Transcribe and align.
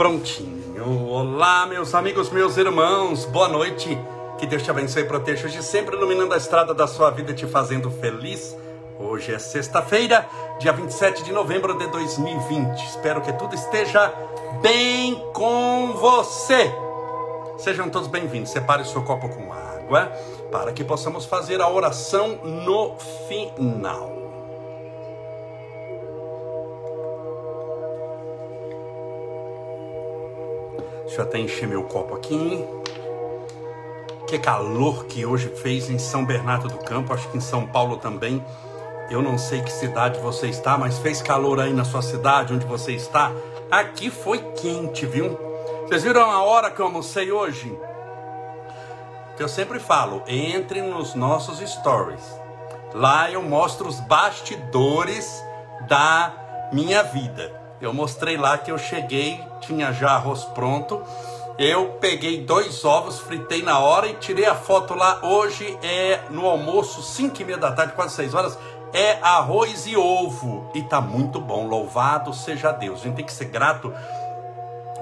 Prontinho. 0.00 1.10
Olá, 1.10 1.66
meus 1.66 1.94
amigos, 1.94 2.30
meus 2.30 2.56
irmãos. 2.56 3.26
Boa 3.26 3.48
noite. 3.48 3.98
Que 4.38 4.46
Deus 4.46 4.62
te 4.62 4.70
abençoe 4.70 5.02
e 5.02 5.04
proteja 5.04 5.44
hoje, 5.44 5.62
sempre 5.62 5.94
iluminando 5.94 6.32
a 6.32 6.38
estrada 6.38 6.72
da 6.72 6.86
sua 6.86 7.10
vida 7.10 7.32
e 7.32 7.34
te 7.34 7.46
fazendo 7.46 7.90
feliz. 7.90 8.56
Hoje 8.98 9.34
é 9.34 9.38
sexta-feira, 9.38 10.26
dia 10.58 10.72
27 10.72 11.22
de 11.22 11.32
novembro 11.32 11.76
de 11.76 11.86
2020. 11.88 12.82
Espero 12.82 13.20
que 13.20 13.30
tudo 13.34 13.54
esteja 13.54 14.10
bem 14.62 15.22
com 15.34 15.92
você. 15.92 16.72
Sejam 17.58 17.90
todos 17.90 18.08
bem-vindos. 18.08 18.52
Separe 18.52 18.80
o 18.80 18.86
seu 18.86 19.02
copo 19.02 19.28
com 19.28 19.52
água 19.52 20.10
para 20.50 20.72
que 20.72 20.82
possamos 20.82 21.26
fazer 21.26 21.60
a 21.60 21.68
oração 21.68 22.38
no 22.42 22.96
final. 23.28 24.19
Deixa 31.20 31.28
eu 31.28 31.28
até 31.28 31.38
encher 31.38 31.68
meu 31.68 31.82
copo 31.82 32.14
aqui. 32.14 32.64
Que 34.26 34.38
calor 34.38 35.04
que 35.04 35.26
hoje 35.26 35.48
fez 35.48 35.90
em 35.90 35.98
São 35.98 36.24
Bernardo 36.24 36.66
do 36.66 36.78
Campo, 36.78 37.12
acho 37.12 37.28
que 37.28 37.36
em 37.36 37.42
São 37.42 37.66
Paulo 37.66 37.98
também. 37.98 38.42
Eu 39.10 39.20
não 39.20 39.36
sei 39.36 39.60
que 39.60 39.70
cidade 39.70 40.18
você 40.18 40.48
está, 40.48 40.78
mas 40.78 40.98
fez 40.98 41.20
calor 41.20 41.60
aí 41.60 41.74
na 41.74 41.84
sua 41.84 42.00
cidade, 42.00 42.54
onde 42.54 42.64
você 42.64 42.92
está. 42.92 43.32
Aqui 43.70 44.08
foi 44.08 44.38
quente, 44.54 45.04
viu? 45.04 45.38
Vocês 45.86 46.04
viram 46.04 46.22
a 46.22 46.42
hora 46.42 46.70
que 46.70 46.80
eu 46.80 46.86
almocei 46.86 47.30
hoje? 47.30 47.78
Que 49.36 49.42
eu 49.42 49.48
sempre 49.48 49.78
falo, 49.78 50.22
entre 50.26 50.80
nos 50.80 51.14
nossos 51.14 51.58
stories. 51.58 52.34
Lá 52.94 53.30
eu 53.30 53.42
mostro 53.42 53.86
os 53.86 54.00
bastidores 54.00 55.44
da 55.86 56.32
minha 56.72 57.02
vida. 57.02 57.59
Eu 57.80 57.94
mostrei 57.94 58.36
lá 58.36 58.58
que 58.58 58.70
eu 58.70 58.76
cheguei, 58.76 59.40
tinha 59.60 59.92
já 59.92 60.10
arroz 60.10 60.44
pronto. 60.44 61.02
Eu 61.58 61.96
peguei 62.00 62.44
dois 62.44 62.84
ovos, 62.84 63.18
fritei 63.20 63.62
na 63.62 63.78
hora 63.78 64.06
e 64.06 64.14
tirei 64.14 64.46
a 64.46 64.54
foto 64.54 64.94
lá. 64.94 65.20
Hoje 65.22 65.78
é 65.82 66.20
no 66.30 66.46
almoço, 66.46 67.02
5 67.02 67.40
e 67.40 67.44
meia 67.44 67.58
da 67.58 67.72
tarde, 67.72 67.94
quase 67.94 68.14
6 68.14 68.34
horas. 68.34 68.58
É 68.92 69.18
arroz 69.22 69.86
e 69.86 69.96
ovo. 69.96 70.70
E 70.74 70.82
tá 70.82 71.00
muito 71.00 71.40
bom. 71.40 71.66
Louvado 71.66 72.34
seja 72.34 72.72
Deus. 72.72 73.00
A 73.00 73.04
gente 73.04 73.16
tem 73.16 73.24
que 73.24 73.32
ser 73.32 73.46
grato 73.46 73.92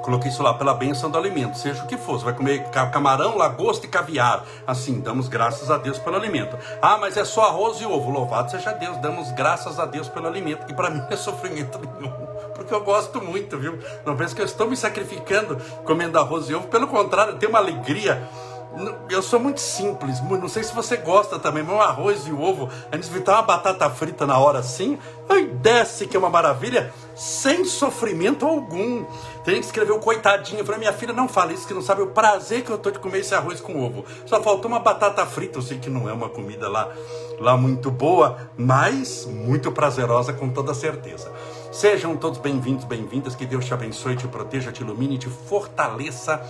Coloquei 0.08 0.30
isso 0.30 0.42
lá 0.42 0.54
pela 0.54 0.72
bênção 0.72 1.10
do 1.10 1.18
alimento, 1.18 1.58
seja 1.58 1.82
o 1.82 1.86
que 1.86 1.98
for. 1.98 2.18
Você 2.18 2.24
vai 2.24 2.32
comer 2.32 2.64
camarão, 2.70 3.36
lagosta 3.36 3.84
e 3.84 3.90
caviar. 3.90 4.42
Assim, 4.66 5.00
damos 5.00 5.28
graças 5.28 5.70
a 5.70 5.76
Deus 5.76 5.98
pelo 5.98 6.16
alimento. 6.16 6.56
Ah, 6.80 6.96
mas 6.96 7.18
é 7.18 7.26
só 7.26 7.44
arroz 7.44 7.78
e 7.80 7.84
ovo. 7.84 8.10
Louvado 8.10 8.50
seja 8.50 8.72
Deus, 8.72 8.96
damos 8.98 9.30
graças 9.32 9.78
a 9.78 9.84
Deus 9.84 10.08
pelo 10.08 10.26
alimento. 10.26 10.64
E 10.70 10.74
para 10.74 10.88
mim 10.90 11.00
não 11.00 11.10
é 11.10 11.16
sofrimento 11.16 11.78
nenhum, 11.78 12.10
porque 12.69 12.74
eu 12.74 12.84
gosto 12.84 13.22
muito, 13.22 13.58
viu? 13.58 13.78
Não 14.05 14.14
pense 14.14 14.34
que 14.34 14.42
eu 14.42 14.47
estou 14.47 14.69
me 14.69 14.77
sacrificando 14.77 15.56
comendo 15.84 16.19
arroz 16.19 16.50
e 16.50 16.55
ovo. 16.55 16.69
Pelo 16.69 16.86
contrário, 16.86 17.33
eu 17.33 17.38
tenho 17.38 17.50
uma 17.50 17.58
alegria 17.58 18.28
eu 19.08 19.22
sou 19.22 19.41
muito 19.41 19.61
simples, 19.61 20.20
não 20.20 20.48
sei 20.48 20.62
se 20.62 20.74
você 20.74 20.96
gosta 20.96 21.39
também, 21.39 21.62
um 21.64 21.80
arroz 21.80 22.27
e 22.27 22.33
ovo, 22.33 22.69
a 22.92 22.96
gente 22.96 23.08
fritar 23.08 23.36
uma 23.36 23.42
batata 23.42 23.89
frita 23.91 24.27
na 24.27 24.39
hora 24.39 24.58
assim, 24.58 24.98
aí 25.28 25.46
desce 25.46 26.06
que 26.06 26.16
é 26.16 26.19
uma 26.19 26.30
maravilha, 26.30 26.92
sem 27.14 27.64
sofrimento 27.64 28.46
algum. 28.46 29.05
Tem 29.44 29.55
gente 29.55 29.64
que 29.64 29.66
escreveu 29.69 29.98
coitadinho, 29.98 30.64
para 30.64 30.78
minha 30.78 30.92
filha, 30.92 31.12
não 31.12 31.27
fala 31.27 31.52
isso, 31.52 31.66
que 31.66 31.74
não 31.74 31.83
sabe 31.83 32.02
o 32.02 32.08
prazer 32.08 32.62
que 32.62 32.70
eu 32.70 32.78
tô 32.78 32.91
de 32.91 32.98
comer 32.98 33.20
esse 33.20 33.34
arroz 33.34 33.61
com 33.61 33.83
ovo. 33.83 34.05
Só 34.27 34.41
faltou 34.42 34.70
uma 34.70 34.80
batata 34.80 35.24
frita, 35.27 35.58
eu 35.58 35.62
sei 35.62 35.78
que 35.78 35.89
não 35.89 36.08
é 36.08 36.12
uma 36.12 36.28
comida 36.28 36.68
lá, 36.68 36.92
lá 37.40 37.56
muito 37.56 37.90
boa, 37.90 38.50
mas 38.56 39.27
muito 39.27 39.73
prazerosa 39.73 40.33
com 40.33 40.50
toda 40.50 40.74
certeza. 40.74 41.33
Sejam 41.78 42.16
todos 42.16 42.40
bem-vindos, 42.40 42.84
bem-vindas, 42.84 43.36
que 43.36 43.46
Deus 43.46 43.64
te 43.64 43.72
abençoe, 43.72 44.16
te 44.16 44.27
proteja, 44.27 44.72
te 44.72 44.83
ilumine, 44.83 45.16
te 45.16 45.30
fortaleça 45.30 46.42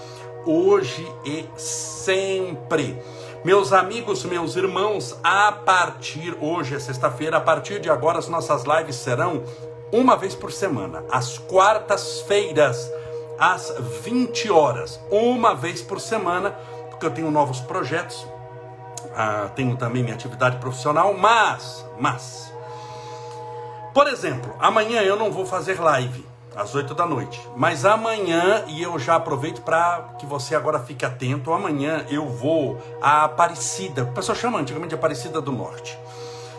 hoje 0.47 1.07
e 1.23 1.47
sempre. 1.55 2.99
Meus 3.45 3.75
amigos, 3.75 4.25
meus 4.25 4.57
irmãos, 4.57 5.21
a 5.23 5.53
partir 5.53 6.35
hoje 6.41 6.77
é 6.77 6.79
sexta-feira, 6.79 7.37
a 7.37 7.41
partir 7.43 7.79
de 7.79 7.91
agora 7.91 8.19
as 8.19 8.27
nossas 8.27 8.65
lives 8.65 8.97
serão 8.97 9.45
uma 9.93 10.17
vez 10.17 10.35
por 10.35 10.51
semana, 10.51 11.05
às 11.11 11.37
quartas-feiras, 11.37 12.91
às 13.39 13.75
20 14.03 14.51
horas, 14.51 14.99
uma 15.11 15.55
vez 15.55 15.83
por 15.83 16.01
semana, 16.01 16.53
porque 16.89 17.05
eu 17.05 17.11
tenho 17.11 17.31
novos 17.31 17.61
projetos, 17.61 18.27
ah, 19.15 19.51
tenho 19.55 19.77
também 19.77 20.03
minha 20.03 20.15
atividade 20.15 20.57
profissional, 20.57 21.13
mas, 21.13 21.85
mas, 22.01 22.51
por 23.99 24.07
exemplo, 24.07 24.55
amanhã 24.61 25.03
eu 25.03 25.17
não 25.17 25.33
vou 25.33 25.45
fazer 25.45 25.81
live 25.81 26.25
às 26.55 26.73
8 26.73 26.95
da 26.95 27.05
noite. 27.05 27.41
Mas 27.57 27.85
amanhã, 27.85 28.63
e 28.69 28.81
eu 28.81 28.97
já 28.97 29.17
aproveito 29.17 29.61
para 29.63 30.15
que 30.21 30.25
você 30.25 30.55
agora 30.55 30.79
fique 30.79 31.05
atento, 31.05 31.53
amanhã 31.53 32.07
eu 32.09 32.29
vou 32.29 32.81
a 33.03 33.25
Aparecida, 33.25 34.05
o 34.05 34.13
pessoal 34.13 34.39
chama 34.39 34.61
antigamente 34.61 34.91
de 34.91 34.95
Aparecida 34.95 35.41
do 35.41 35.51
Norte 35.51 35.99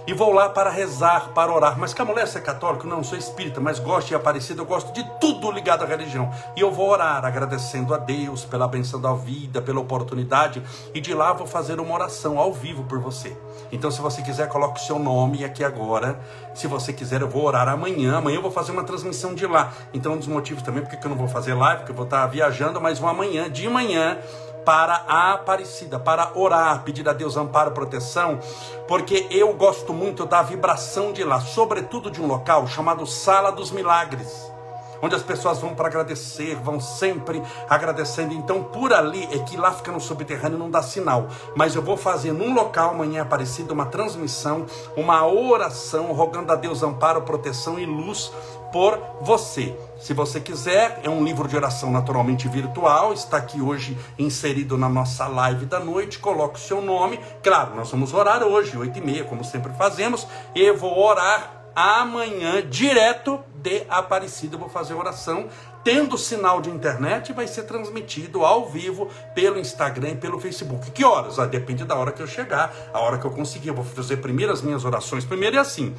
e 0.09 0.13
vou 0.13 0.33
lá 0.33 0.49
para 0.49 0.71
rezar, 0.71 1.29
para 1.35 1.53
orar. 1.53 1.77
Mas 1.77 1.93
que 1.93 2.01
a 2.01 2.05
mulher 2.05 2.27
ser 2.27 2.41
católica, 2.41 2.87
não 2.87 3.03
sou 3.03 3.15
espírita, 3.15 3.61
mas 3.61 3.77
gosto 3.77 4.07
de 4.07 4.15
Aparecida, 4.15 4.59
eu 4.59 4.65
gosto 4.65 4.91
de 4.91 5.07
tudo 5.21 5.51
ligado 5.51 5.83
à 5.83 5.85
religião. 5.85 6.31
E 6.55 6.61
eu 6.61 6.71
vou 6.71 6.89
orar 6.89 7.23
agradecendo 7.23 7.93
a 7.93 7.97
Deus 7.97 8.43
pela 8.43 8.67
benção 8.67 8.99
da 8.99 9.13
vida, 9.13 9.61
pela 9.61 9.79
oportunidade, 9.79 10.63
e 10.95 10.99
de 10.99 11.13
lá 11.13 11.31
vou 11.31 11.45
fazer 11.45 11.79
uma 11.79 11.93
oração 11.93 12.39
ao 12.39 12.51
vivo 12.51 12.85
por 12.85 12.97
você. 12.99 13.37
Então, 13.71 13.91
se 13.91 14.01
você 14.01 14.23
quiser, 14.23 14.49
coloque 14.49 14.81
o 14.81 14.83
seu 14.83 14.97
nome 14.97 15.45
aqui 15.45 15.63
agora. 15.63 16.19
Se 16.55 16.65
você 16.65 16.91
quiser, 16.91 17.21
eu 17.21 17.29
vou 17.29 17.43
orar 17.43 17.69
amanhã. 17.69 18.17
Amanhã 18.17 18.37
eu 18.37 18.41
vou 18.41 18.49
fazer 18.49 18.71
uma 18.71 18.83
transmissão 18.83 19.35
de 19.35 19.45
lá. 19.45 19.71
Então, 19.93 20.13
um 20.13 20.17
dos 20.17 20.25
motivos 20.25 20.63
também 20.63 20.81
porque 20.81 20.97
eu 21.05 21.09
não 21.11 21.17
vou 21.17 21.27
fazer 21.27 21.53
live, 21.53 21.81
porque 21.81 21.91
eu 21.91 21.95
vou 21.95 22.05
estar 22.05 22.25
viajando, 22.25 22.81
mas 22.81 22.97
vou 22.97 23.07
amanhã, 23.07 23.47
de 23.47 23.69
manhã, 23.69 24.17
para 24.65 25.03
a 25.07 25.33
Aparecida, 25.33 25.99
para 25.99 26.31
orar, 26.35 26.83
pedir 26.83 27.07
a 27.07 27.13
Deus 27.13 27.37
amparo, 27.37 27.71
proteção, 27.71 28.39
porque 28.87 29.27
eu 29.31 29.53
gosto 29.53 29.93
muito 29.93 30.25
da 30.25 30.41
vibração 30.41 31.11
de 31.11 31.23
lá, 31.23 31.39
sobretudo 31.39 32.11
de 32.11 32.21
um 32.21 32.27
local 32.27 32.67
chamado 32.67 33.05
Sala 33.05 33.51
dos 33.51 33.71
Milagres 33.71 34.49
onde 35.01 35.15
as 35.15 35.23
pessoas 35.23 35.59
vão 35.59 35.73
para 35.73 35.87
agradecer, 35.87 36.55
vão 36.55 36.79
sempre 36.79 37.41
agradecendo. 37.69 38.33
Então, 38.33 38.63
por 38.63 38.93
ali 38.93 39.27
é 39.31 39.39
que 39.39 39.57
lá 39.57 39.71
fica 39.71 39.91
no 39.91 39.99
subterrâneo, 39.99 40.57
não 40.57 40.69
dá 40.69 40.81
sinal. 40.81 41.27
Mas 41.55 41.75
eu 41.75 41.81
vou 41.81 41.97
fazer 41.97 42.33
num 42.33 42.53
local 42.53 42.91
amanhã 42.91 43.21
aparecido 43.21 43.73
uma 43.73 43.85
transmissão, 43.85 44.65
uma 44.95 45.25
oração, 45.25 46.11
rogando 46.11 46.51
a 46.51 46.55
Deus 46.55 46.83
amparo, 46.83 47.21
proteção 47.21 47.79
e 47.79 47.85
luz 47.85 48.31
por 48.71 48.99
você. 49.21 49.75
Se 49.99 50.13
você 50.13 50.39
quiser, 50.39 51.01
é 51.03 51.09
um 51.09 51.23
livro 51.23 51.47
de 51.47 51.57
oração 51.57 51.91
naturalmente 51.91 52.47
virtual, 52.47 53.11
está 53.11 53.35
aqui 53.35 53.61
hoje 53.61 53.97
inserido 54.17 54.77
na 54.77 54.87
nossa 54.87 55.27
live 55.27 55.65
da 55.65 55.79
noite. 55.79 56.19
Coloque 56.19 56.57
o 56.57 56.61
seu 56.61 56.81
nome. 56.81 57.19
Claro, 57.43 57.75
nós 57.75 57.91
vamos 57.91 58.13
orar 58.13 58.41
hoje, 58.41 58.77
8 58.77 58.97
e 58.97 59.01
meia, 59.01 59.23
como 59.25 59.43
sempre 59.43 59.73
fazemos. 59.73 60.25
E 60.55 60.61
eu 60.61 60.77
vou 60.77 60.97
orar 60.97 61.59
amanhã, 61.75 62.65
direto 62.67 63.41
de 63.55 63.83
Aparecida. 63.89 64.55
Eu 64.55 64.59
vou 64.59 64.69
fazer 64.69 64.93
oração. 64.93 65.49
Tendo 65.83 66.17
sinal 66.17 66.61
de 66.61 66.69
internet, 66.69 67.31
vai 67.31 67.47
ser 67.47 67.63
transmitido 67.63 68.45
ao 68.45 68.67
vivo 68.67 69.09
pelo 69.33 69.59
Instagram 69.59 70.09
e 70.09 70.15
pelo 70.15 70.39
Facebook. 70.39 70.91
Que 70.91 71.05
horas? 71.05 71.39
Ah, 71.39 71.45
depende 71.45 71.85
da 71.85 71.95
hora 71.95 72.11
que 72.11 72.21
eu 72.21 72.27
chegar, 72.27 72.73
a 72.93 72.99
hora 72.99 73.17
que 73.17 73.25
eu 73.25 73.31
conseguir. 73.31 73.69
Eu 73.69 73.75
vou 73.75 73.85
fazer 73.85 74.17
primeiro 74.17 74.51
as 74.51 74.61
minhas 74.61 74.83
orações. 74.83 75.23
Primeiro 75.23 75.55
é 75.55 75.59
assim: 75.59 75.95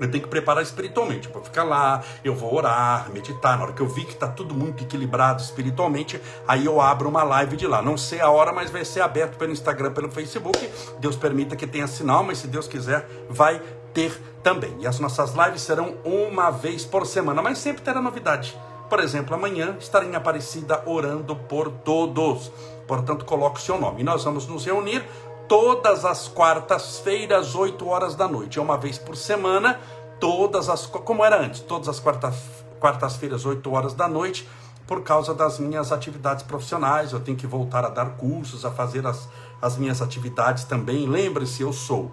eu 0.00 0.10
tenho 0.10 0.22
que 0.22 0.28
preparar 0.28 0.62
espiritualmente. 0.62 1.28
Para 1.28 1.42
ficar 1.42 1.64
lá, 1.64 2.02
eu 2.24 2.34
vou 2.34 2.54
orar, 2.54 3.10
meditar. 3.12 3.56
Na 3.56 3.64
hora 3.64 3.72
que 3.72 3.80
eu 3.80 3.88
vi 3.88 4.04
que 4.04 4.12
está 4.12 4.28
tudo 4.28 4.54
muito 4.54 4.84
equilibrado 4.84 5.42
espiritualmente, 5.42 6.20
aí 6.46 6.66
eu 6.66 6.80
abro 6.80 7.08
uma 7.08 7.22
live 7.22 7.56
de 7.56 7.66
lá. 7.66 7.82
Não 7.82 7.96
sei 7.96 8.20
a 8.20 8.30
hora, 8.30 8.52
mas 8.52 8.70
vai 8.70 8.84
ser 8.84 9.00
aberto 9.00 9.36
pelo 9.36 9.52
Instagram, 9.52 9.92
pelo 9.92 10.10
Facebook. 10.10 10.58
Deus 10.98 11.16
permita 11.16 11.56
que 11.56 11.66
tenha 11.66 11.86
sinal, 11.86 12.24
mas 12.24 12.38
se 12.38 12.46
Deus 12.46 12.66
quiser, 12.66 13.08
vai 13.28 13.60
ter 13.92 14.12
também. 14.42 14.74
E 14.80 14.86
as 14.86 14.98
nossas 14.98 15.34
lives 15.34 15.62
serão 15.62 15.94
uma 16.04 16.50
vez 16.50 16.84
por 16.84 17.06
semana, 17.06 17.40
mas 17.40 17.58
sempre 17.58 17.82
terá 17.82 18.00
novidade. 18.02 18.58
Por 18.88 19.00
exemplo, 19.00 19.34
amanhã 19.34 19.76
estarei 19.80 20.10
em 20.10 20.14
Aparecida 20.14 20.82
orando 20.86 21.34
por 21.34 21.70
todos. 21.70 22.52
Portanto, 22.86 23.24
coloque 23.24 23.58
o 23.58 23.62
seu 23.62 23.80
nome. 23.80 24.02
E 24.02 24.04
nós 24.04 24.22
vamos 24.22 24.46
nos 24.46 24.66
reunir 24.66 25.02
todas 25.48 26.04
as 26.04 26.28
quartas-feiras, 26.28 27.54
8 27.54 27.86
horas 27.88 28.14
da 28.14 28.28
noite. 28.28 28.58
É 28.58 28.62
uma 28.62 28.76
vez 28.76 28.98
por 28.98 29.16
semana, 29.16 29.78
todas 30.20 30.68
as. 30.68 30.86
Como 30.86 31.24
era 31.24 31.40
antes, 31.40 31.60
todas 31.60 31.88
as 31.88 32.00
quartas-feiras, 32.00 33.44
8 33.44 33.72
horas 33.72 33.94
da 33.94 34.08
noite, 34.08 34.48
por 34.86 35.02
causa 35.02 35.34
das 35.34 35.58
minhas 35.58 35.92
atividades 35.92 36.42
profissionais. 36.42 37.12
Eu 37.12 37.20
tenho 37.20 37.36
que 37.36 37.46
voltar 37.46 37.84
a 37.84 37.88
dar 37.88 38.16
cursos, 38.16 38.64
a 38.64 38.70
fazer 38.70 39.06
as, 39.06 39.28
as 39.60 39.76
minhas 39.76 40.00
atividades 40.00 40.64
também. 40.64 41.06
Lembre-se, 41.06 41.62
eu 41.62 41.72
sou 41.72 42.10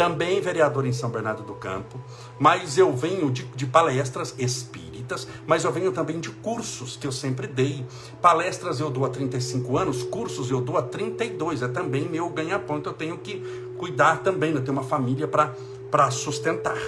também 0.00 0.40
vereador 0.40 0.86
em 0.86 0.94
São 0.94 1.10
Bernardo 1.10 1.42
do 1.42 1.52
Campo, 1.52 2.00
mas 2.38 2.78
eu 2.78 2.90
venho 2.96 3.30
de, 3.30 3.44
de 3.44 3.66
palestras 3.66 4.34
espíritas 4.38 4.80
mas 5.44 5.64
eu 5.64 5.72
venho 5.72 5.90
também 5.90 6.20
de 6.20 6.30
cursos 6.30 6.96
que 6.96 7.04
eu 7.04 7.10
sempre 7.10 7.48
dei. 7.48 7.84
Palestras 8.22 8.78
eu 8.78 8.88
dou 8.88 9.04
há 9.04 9.08
35 9.08 9.76
anos, 9.76 10.04
cursos 10.04 10.52
eu 10.52 10.60
dou 10.60 10.78
há 10.78 10.82
32. 10.82 11.62
É 11.62 11.68
também 11.68 12.08
meu 12.08 12.28
ganha-pão, 12.30 12.78
então 12.78 12.92
eu 12.92 12.96
tenho 12.96 13.18
que 13.18 13.40
cuidar 13.76 14.22
também, 14.22 14.52
eu 14.52 14.62
tenho 14.62 14.72
uma 14.72 14.84
família 14.84 15.26
para 15.26 16.10
sustentar. 16.12 16.78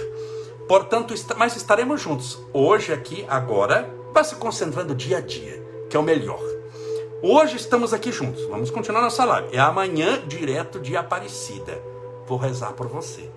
Portanto, 0.69 1.13
mas 1.37 1.57
estaremos 1.57 2.01
juntos 2.01 2.39
hoje 2.53 2.93
aqui, 2.93 3.25
agora, 3.27 3.93
vai 4.13 4.23
se 4.23 4.37
concentrando 4.37 4.95
dia 4.95 5.17
a 5.17 5.21
dia, 5.21 5.61
que 5.89 5.97
é 5.97 5.99
o 5.99 6.03
melhor. 6.03 6.41
Hoje 7.21 7.57
estamos 7.57 7.93
aqui 7.93 8.09
juntos, 8.09 8.41
vamos 8.45 8.71
continuar 8.71 9.01
nossa 9.01 9.25
live. 9.25 9.53
É 9.53 9.59
amanhã, 9.59 10.23
direto 10.25 10.79
de 10.79 10.95
Aparecida. 10.95 11.92
Vou 12.27 12.37
rezar 12.37 12.73
por 12.73 12.87
você, 12.87 13.29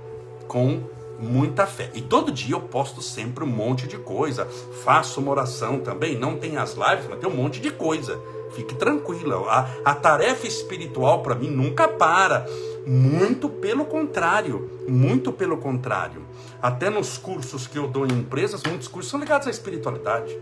com 0.46 0.82
muita 1.18 1.66
fé. 1.66 1.90
E 1.94 2.00
todo 2.00 2.30
dia 2.30 2.54
eu 2.54 2.60
posto 2.60 3.02
sempre 3.02 3.44
um 3.44 3.48
monte 3.48 3.86
de 3.86 3.96
coisa. 3.96 4.46
Faço 4.84 5.20
uma 5.20 5.30
oração 5.30 5.80
também. 5.80 6.18
Não 6.18 6.36
tem 6.36 6.56
as 6.56 6.74
lives, 6.74 7.06
mas 7.08 7.18
tem 7.18 7.28
um 7.28 7.34
monte 7.34 7.60
de 7.60 7.70
coisa. 7.70 8.20
Fique 8.52 8.74
tranquila. 8.74 9.50
A, 9.50 9.90
a 9.90 9.94
tarefa 9.94 10.46
espiritual 10.46 11.22
para 11.22 11.34
mim 11.34 11.50
nunca 11.50 11.88
para. 11.88 12.46
Muito 12.86 13.48
pelo 13.48 13.84
contrário. 13.84 14.70
Muito 14.88 15.32
pelo 15.32 15.56
contrário. 15.56 16.22
Até 16.62 16.90
nos 16.90 17.18
cursos 17.18 17.66
que 17.66 17.78
eu 17.78 17.88
dou 17.88 18.06
em 18.06 18.12
empresas, 18.12 18.62
muitos 18.62 18.88
cursos 18.88 19.10
são 19.10 19.20
ligados 19.20 19.46
à 19.46 19.50
espiritualidade. 19.50 20.36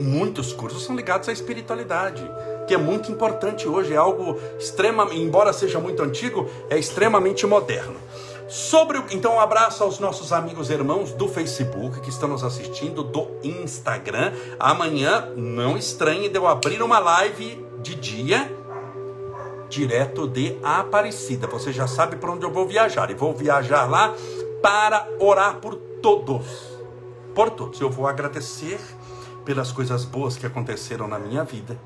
Muitos 0.00 0.52
cursos 0.52 0.84
são 0.84 0.94
ligados 0.94 1.28
à 1.28 1.32
espiritualidade, 1.32 2.22
que 2.66 2.74
é 2.74 2.78
muito 2.78 3.10
importante 3.10 3.66
hoje, 3.66 3.94
é 3.94 3.96
algo 3.96 4.38
extremamente, 4.58 5.20
embora 5.20 5.52
seja 5.52 5.80
muito 5.80 6.02
antigo, 6.02 6.48
é 6.70 6.78
extremamente 6.78 7.46
moderno. 7.46 7.96
Sobre 8.48 8.98
então 9.10 9.34
um 9.34 9.40
abraço 9.40 9.84
aos 9.84 9.98
nossos 9.98 10.32
amigos 10.32 10.70
e 10.70 10.72
irmãos 10.72 11.12
do 11.12 11.28
Facebook 11.28 12.00
que 12.00 12.08
estão 12.08 12.30
nos 12.30 12.42
assistindo, 12.42 13.02
do 13.02 13.28
Instagram. 13.42 14.32
Amanhã 14.58 15.32
não 15.36 15.76
estranhe 15.76 16.30
de 16.30 16.38
eu 16.38 16.46
abrir 16.46 16.82
uma 16.82 16.98
live 16.98 17.62
de 17.82 17.94
dia 17.94 18.50
direto 19.68 20.26
de 20.26 20.56
Aparecida. 20.62 21.46
Você 21.46 21.72
já 21.72 21.86
sabe 21.86 22.16
para 22.16 22.30
onde 22.30 22.44
eu 22.44 22.50
vou 22.50 22.66
viajar 22.66 23.10
e 23.10 23.14
vou 23.14 23.34
viajar 23.34 23.84
lá 23.84 24.14
para 24.62 25.06
orar 25.20 25.56
por 25.56 25.74
todos. 25.74 26.46
Por 27.34 27.50
todos. 27.50 27.78
Eu 27.80 27.90
vou 27.90 28.06
agradecer 28.06 28.80
pelas 29.48 29.72
coisas 29.72 30.04
boas 30.04 30.36
que 30.36 30.44
aconteceram 30.44 31.08
na 31.08 31.18
minha 31.18 31.42
vida 31.42 31.80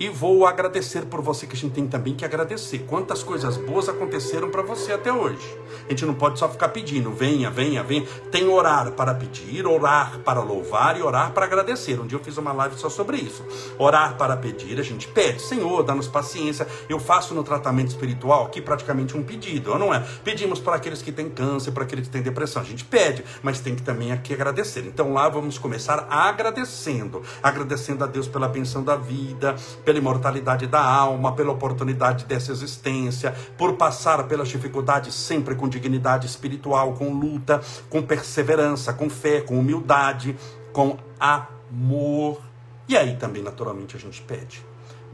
e 0.00 0.08
vou 0.08 0.44
agradecer 0.44 1.02
por 1.02 1.22
você, 1.22 1.46
que 1.46 1.54
a 1.54 1.56
gente 1.56 1.72
tem 1.72 1.86
também 1.86 2.12
que 2.12 2.24
agradecer. 2.24 2.80
Quantas 2.88 3.22
coisas 3.22 3.56
boas 3.56 3.88
aconteceram 3.88 4.50
para 4.50 4.62
você 4.62 4.92
até 4.92 5.12
hoje. 5.12 5.56
A 5.86 5.90
gente 5.90 6.06
não 6.06 6.14
pode 6.14 6.38
só 6.38 6.48
ficar 6.48 6.68
pedindo, 6.68 7.10
venha, 7.12 7.50
venha, 7.50 7.82
venha. 7.82 8.06
Tem 8.30 8.48
orar 8.48 8.90
para 8.92 9.14
pedir, 9.14 9.66
orar 9.66 10.18
para 10.24 10.40
louvar 10.40 10.98
e 10.98 11.02
orar 11.02 11.32
para 11.32 11.44
agradecer. 11.44 12.00
Um 12.00 12.06
dia 12.06 12.18
eu 12.18 12.24
fiz 12.24 12.36
uma 12.38 12.52
live 12.52 12.76
só 12.76 12.88
sobre 12.88 13.18
isso. 13.18 13.44
Orar 13.78 14.16
para 14.16 14.36
pedir, 14.36 14.78
a 14.78 14.82
gente 14.82 15.06
pede, 15.08 15.42
Senhor, 15.42 15.82
dá-nos 15.82 16.08
paciência. 16.08 16.66
Eu 16.88 16.98
faço 16.98 17.34
no 17.34 17.44
tratamento 17.44 17.88
espiritual 17.88 18.46
aqui 18.46 18.60
praticamente 18.60 19.16
um 19.16 19.22
pedido, 19.22 19.78
não 19.78 19.92
é? 19.92 20.02
Pedimos 20.22 20.58
para 20.58 20.76
aqueles 20.76 21.02
que 21.02 21.12
têm 21.12 21.28
câncer, 21.28 21.72
para 21.72 21.84
aqueles 21.84 22.06
que 22.06 22.12
têm 22.12 22.22
depressão. 22.22 22.62
A 22.62 22.64
gente 22.64 22.84
pede, 22.84 23.24
mas 23.42 23.60
tem 23.60 23.74
que 23.74 23.82
também 23.82 24.12
aqui 24.12 24.32
agradecer. 24.32 24.86
Então 24.86 25.12
lá 25.12 25.28
vamos 25.28 25.58
começar 25.58 26.06
agradecendo. 26.08 27.22
Agradecendo 27.42 28.04
a 28.04 28.06
Deus 28.06 28.26
pela 28.26 28.48
benção 28.48 28.82
da 28.82 28.96
vida, 28.96 29.54
pela 29.84 29.98
imortalidade 29.98 30.66
da 30.66 30.82
alma, 30.82 31.32
pela 31.32 31.52
oportunidade 31.52 32.24
dessa 32.24 32.52
existência, 32.52 33.34
por 33.58 33.74
passar 33.74 34.24
pelas 34.24 34.48
dificuldades 34.48 35.14
sempre 35.14 35.54
com 35.54 35.68
dignidade 35.74 36.26
espiritual, 36.26 36.94
com 36.94 37.12
luta, 37.12 37.60
com 37.90 38.00
perseverança, 38.00 38.92
com 38.92 39.10
fé, 39.10 39.40
com 39.40 39.58
humildade, 39.58 40.36
com 40.72 40.96
amor. 41.18 42.40
E 42.88 42.96
aí 42.96 43.16
também, 43.16 43.42
naturalmente, 43.42 43.96
a 43.96 44.00
gente 44.00 44.22
pede 44.22 44.64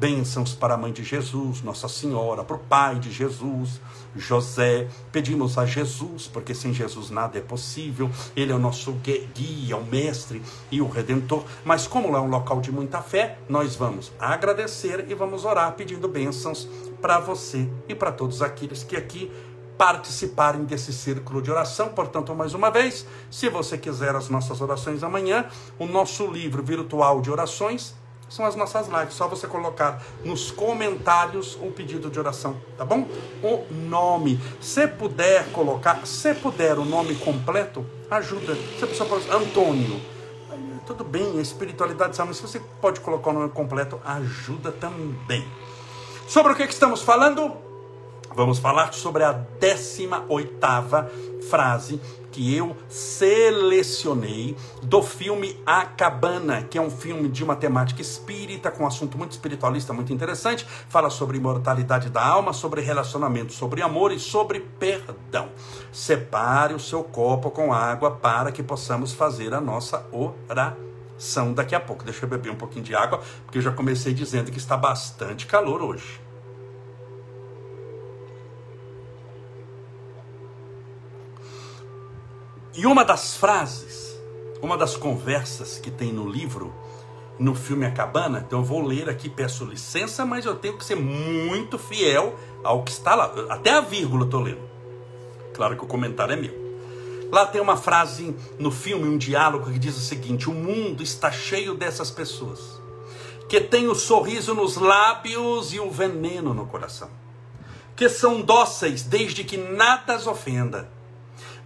bênçãos 0.00 0.54
para 0.54 0.72
a 0.72 0.76
mãe 0.78 0.94
de 0.94 1.04
Jesus, 1.04 1.60
Nossa 1.60 1.86
Senhora, 1.86 2.42
para 2.42 2.56
o 2.56 2.58
pai 2.58 2.98
de 2.98 3.12
Jesus, 3.12 3.82
José. 4.16 4.88
Pedimos 5.12 5.58
a 5.58 5.66
Jesus, 5.66 6.26
porque 6.26 6.54
sem 6.54 6.72
Jesus 6.72 7.10
nada 7.10 7.36
é 7.36 7.42
possível. 7.42 8.10
Ele 8.34 8.50
é 8.50 8.54
o 8.54 8.58
nosso 8.58 8.92
guia, 9.34 9.76
o 9.76 9.84
mestre 9.84 10.40
e 10.70 10.80
o 10.80 10.88
redentor. 10.88 11.44
Mas 11.62 11.86
como 11.86 12.16
é 12.16 12.20
um 12.20 12.30
local 12.30 12.62
de 12.62 12.72
muita 12.72 13.02
fé, 13.02 13.36
nós 13.46 13.76
vamos 13.76 14.10
agradecer 14.18 15.04
e 15.06 15.14
vamos 15.14 15.44
orar 15.44 15.70
pedindo 15.72 16.08
bênçãos 16.08 16.66
para 17.02 17.20
você 17.20 17.68
e 17.86 17.94
para 17.94 18.10
todos 18.10 18.40
aqueles 18.40 18.82
que 18.82 18.96
aqui 18.96 19.30
participarem 19.80 20.64
desse 20.64 20.92
círculo 20.92 21.40
de 21.40 21.50
oração. 21.50 21.88
Portanto, 21.88 22.34
mais 22.34 22.52
uma 22.52 22.70
vez, 22.70 23.06
se 23.30 23.48
você 23.48 23.78
quiser 23.78 24.14
as 24.14 24.28
nossas 24.28 24.60
orações 24.60 25.02
amanhã, 25.02 25.46
o 25.78 25.86
nosso 25.86 26.26
livro 26.26 26.62
virtual 26.62 27.22
de 27.22 27.30
orações 27.30 27.94
são 28.28 28.44
as 28.44 28.54
nossas 28.54 28.88
lives. 28.88 29.14
Só 29.14 29.26
você 29.26 29.46
colocar 29.46 30.02
nos 30.22 30.50
comentários 30.50 31.56
o 31.62 31.72
pedido 31.72 32.10
de 32.10 32.20
oração, 32.20 32.60
tá 32.76 32.84
bom? 32.84 33.08
O 33.42 33.64
nome. 33.72 34.38
Se 34.60 34.86
puder 34.86 35.50
colocar, 35.50 36.06
se 36.06 36.34
puder 36.34 36.78
o 36.78 36.84
nome 36.84 37.14
completo, 37.14 37.82
ajuda. 38.10 38.54
Se 38.78 38.84
a 38.84 38.86
pessoa 38.86 39.08
fala 39.08 39.38
Antônio, 39.42 39.98
tudo 40.86 41.04
bem, 41.04 41.38
a 41.38 41.40
espiritualidade 41.40 42.14
sabe, 42.16 42.28
mas 42.28 42.36
se 42.36 42.42
você 42.42 42.60
pode 42.82 43.00
colocar 43.00 43.30
o 43.30 43.32
nome 43.32 43.48
completo, 43.48 43.98
ajuda 44.04 44.72
também. 44.72 45.42
Sobre 46.28 46.52
o 46.52 46.54
que, 46.54 46.66
que 46.66 46.74
estamos 46.74 47.00
falando? 47.00 47.69
Vamos 48.34 48.58
falar 48.60 48.92
sobre 48.92 49.24
a 49.24 49.32
18 49.32 50.24
oitava 50.28 51.10
frase 51.48 52.00
que 52.30 52.54
eu 52.54 52.76
selecionei 52.88 54.56
do 54.82 55.02
filme 55.02 55.60
A 55.66 55.84
Cabana, 55.84 56.62
que 56.62 56.78
é 56.78 56.80
um 56.80 56.90
filme 56.90 57.28
de 57.28 57.42
uma 57.42 57.56
temática 57.56 58.00
espírita, 58.00 58.70
com 58.70 58.84
um 58.84 58.86
assunto 58.86 59.18
muito 59.18 59.32
espiritualista, 59.32 59.92
muito 59.92 60.12
interessante. 60.12 60.64
Fala 60.88 61.10
sobre 61.10 61.38
imortalidade 61.38 62.08
da 62.08 62.24
alma, 62.24 62.52
sobre 62.52 62.80
relacionamento, 62.82 63.52
sobre 63.52 63.82
amor 63.82 64.12
e 64.12 64.18
sobre 64.20 64.60
perdão. 64.60 65.48
Separe 65.92 66.72
o 66.72 66.78
seu 66.80 67.02
copo 67.02 67.50
com 67.50 67.72
água 67.72 68.12
para 68.12 68.52
que 68.52 68.62
possamos 68.62 69.12
fazer 69.12 69.52
a 69.52 69.60
nossa 69.60 70.06
oração 70.12 71.52
daqui 71.52 71.74
a 71.74 71.80
pouco. 71.80 72.04
Deixa 72.04 72.24
eu 72.24 72.28
beber 72.28 72.52
um 72.52 72.56
pouquinho 72.56 72.84
de 72.84 72.94
água, 72.94 73.20
porque 73.44 73.58
eu 73.58 73.62
já 73.62 73.72
comecei 73.72 74.14
dizendo 74.14 74.52
que 74.52 74.58
está 74.58 74.76
bastante 74.76 75.46
calor 75.46 75.82
hoje. 75.82 76.29
E 82.80 82.86
uma 82.86 83.04
das 83.04 83.36
frases, 83.36 84.18
uma 84.62 84.74
das 84.74 84.96
conversas 84.96 85.76
que 85.76 85.90
tem 85.90 86.14
no 86.14 86.26
livro, 86.26 86.74
no 87.38 87.54
filme 87.54 87.84
A 87.84 87.90
Cabana, 87.90 88.42
então 88.46 88.60
eu 88.60 88.64
vou 88.64 88.80
ler 88.80 89.06
aqui, 89.06 89.28
peço 89.28 89.66
licença, 89.66 90.24
mas 90.24 90.46
eu 90.46 90.54
tenho 90.54 90.78
que 90.78 90.84
ser 90.86 90.94
muito 90.94 91.78
fiel 91.78 92.34
ao 92.64 92.82
que 92.82 92.90
está 92.90 93.14
lá. 93.14 93.34
Até 93.50 93.72
a 93.72 93.82
vírgula 93.82 94.24
estou 94.24 94.40
lendo. 94.40 94.62
Claro 95.52 95.76
que 95.76 95.84
o 95.84 95.86
comentário 95.86 96.32
é 96.32 96.36
meu. 96.36 96.54
Lá 97.30 97.44
tem 97.44 97.60
uma 97.60 97.76
frase 97.76 98.34
no 98.58 98.70
filme, 98.70 99.06
um 99.06 99.18
diálogo 99.18 99.70
que 99.70 99.78
diz 99.78 99.98
o 99.98 100.00
seguinte: 100.00 100.48
O 100.48 100.54
mundo 100.54 101.02
está 101.02 101.30
cheio 101.30 101.74
dessas 101.74 102.10
pessoas 102.10 102.80
que 103.46 103.60
têm 103.60 103.88
o 103.88 103.94
sorriso 103.94 104.54
nos 104.54 104.78
lábios 104.78 105.74
e 105.74 105.80
o 105.80 105.90
veneno 105.90 106.54
no 106.54 106.64
coração, 106.64 107.10
que 107.94 108.08
são 108.08 108.40
dóceis 108.40 109.02
desde 109.02 109.44
que 109.44 109.58
nada 109.58 110.14
as 110.14 110.26
ofenda 110.26 110.88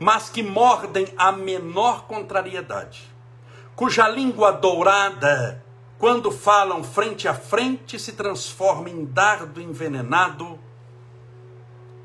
mas 0.04 0.28
que 0.28 0.42
mordem 0.42 1.08
a 1.16 1.32
menor 1.32 2.04
contrariedade, 2.04 3.10
cuja 3.74 4.06
língua 4.06 4.52
dourada, 4.52 5.64
quando 5.98 6.30
falam 6.30 6.84
frente 6.84 7.26
a 7.26 7.32
frente, 7.32 7.98
se 7.98 8.12
transforma 8.12 8.90
em 8.90 9.06
dardo 9.06 9.62
envenenado 9.62 10.58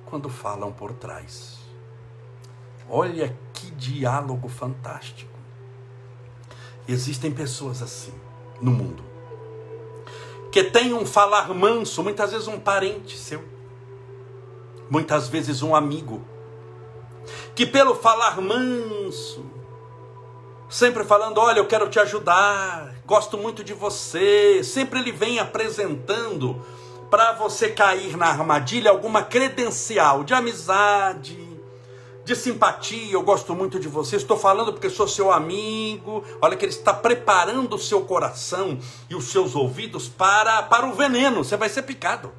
quando 0.05 0.29
falam 0.29 0.71
por 0.71 0.93
trás. 0.93 1.59
Olha 2.89 3.37
que 3.51 3.69
diálogo 3.71 4.47
fantástico. 4.47 5.37
Existem 6.87 7.29
pessoas 7.29 7.81
assim 7.81 8.13
no 8.61 8.71
mundo 8.71 9.03
que 10.53 10.63
têm 10.63 10.93
um 10.93 11.05
falar 11.05 11.53
manso, 11.53 12.01
muitas 12.01 12.31
vezes 12.31 12.47
um 12.47 12.59
parente 12.59 13.17
seu, 13.17 13.43
muitas 14.89 15.27
vezes 15.27 15.61
um 15.61 15.75
amigo 15.75 16.25
que 17.55 17.65
pelo 17.65 17.95
falar 17.95 18.39
manso, 18.41 19.45
sempre 20.69 21.03
falando: 21.03 21.39
Olha, 21.39 21.59
eu 21.59 21.67
quero 21.67 21.89
te 21.89 21.99
ajudar, 21.99 22.95
gosto 23.05 23.37
muito 23.37 23.63
de 23.63 23.73
você, 23.73 24.61
sempre 24.63 24.99
ele 24.99 25.11
vem 25.11 25.39
apresentando 25.39 26.63
para 27.09 27.33
você 27.33 27.69
cair 27.69 28.15
na 28.15 28.27
armadilha 28.27 28.91
alguma 28.91 29.23
credencial 29.23 30.23
de 30.23 30.33
amizade, 30.33 31.49
de 32.23 32.35
simpatia, 32.35 33.13
eu 33.13 33.23
gosto 33.23 33.55
muito 33.55 33.79
de 33.79 33.87
você, 33.87 34.15
estou 34.15 34.37
falando 34.37 34.71
porque 34.71 34.89
sou 34.89 35.07
seu 35.07 35.31
amigo. 35.31 36.23
Olha 36.39 36.55
que 36.55 36.63
ele 36.63 36.71
está 36.71 36.93
preparando 36.93 37.75
o 37.75 37.79
seu 37.79 38.01
coração 38.01 38.77
e 39.09 39.15
os 39.15 39.25
seus 39.25 39.55
ouvidos 39.55 40.07
para, 40.07 40.61
para 40.61 40.85
o 40.85 40.93
veneno, 40.93 41.43
você 41.43 41.57
vai 41.57 41.69
ser 41.69 41.81
picado. 41.81 42.31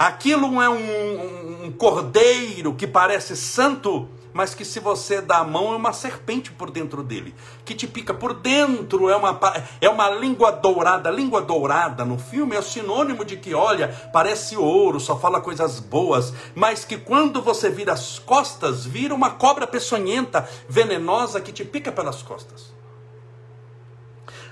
Aquilo 0.00 0.62
é 0.62 0.68
um, 0.70 1.66
um, 1.66 1.72
cordeiro 1.72 2.72
que 2.72 2.86
parece 2.86 3.36
santo, 3.36 4.08
mas 4.32 4.54
que 4.54 4.64
se 4.64 4.80
você 4.80 5.20
dá 5.20 5.40
a 5.40 5.44
mão 5.44 5.74
é 5.74 5.76
uma 5.76 5.92
serpente 5.92 6.50
por 6.50 6.70
dentro 6.70 7.02
dele, 7.02 7.34
que 7.66 7.74
te 7.74 7.86
pica 7.86 8.14
por 8.14 8.32
dentro, 8.32 9.10
é 9.10 9.16
uma, 9.16 9.38
é 9.78 9.90
uma 9.90 10.08
língua 10.08 10.52
dourada. 10.52 11.10
Língua 11.10 11.42
dourada 11.42 12.02
no 12.02 12.18
filme 12.18 12.56
é 12.56 12.62
sinônimo 12.62 13.26
de 13.26 13.36
que, 13.36 13.52
olha, 13.52 13.88
parece 14.10 14.56
ouro, 14.56 14.98
só 14.98 15.18
fala 15.18 15.38
coisas 15.38 15.80
boas, 15.80 16.32
mas 16.54 16.82
que 16.82 16.96
quando 16.96 17.42
você 17.42 17.68
vira 17.68 17.92
as 17.92 18.18
costas, 18.18 18.86
vira 18.86 19.14
uma 19.14 19.32
cobra 19.32 19.66
peçonhenta, 19.66 20.48
venenosa, 20.66 21.42
que 21.42 21.52
te 21.52 21.62
pica 21.62 21.92
pelas 21.92 22.22
costas. 22.22 22.72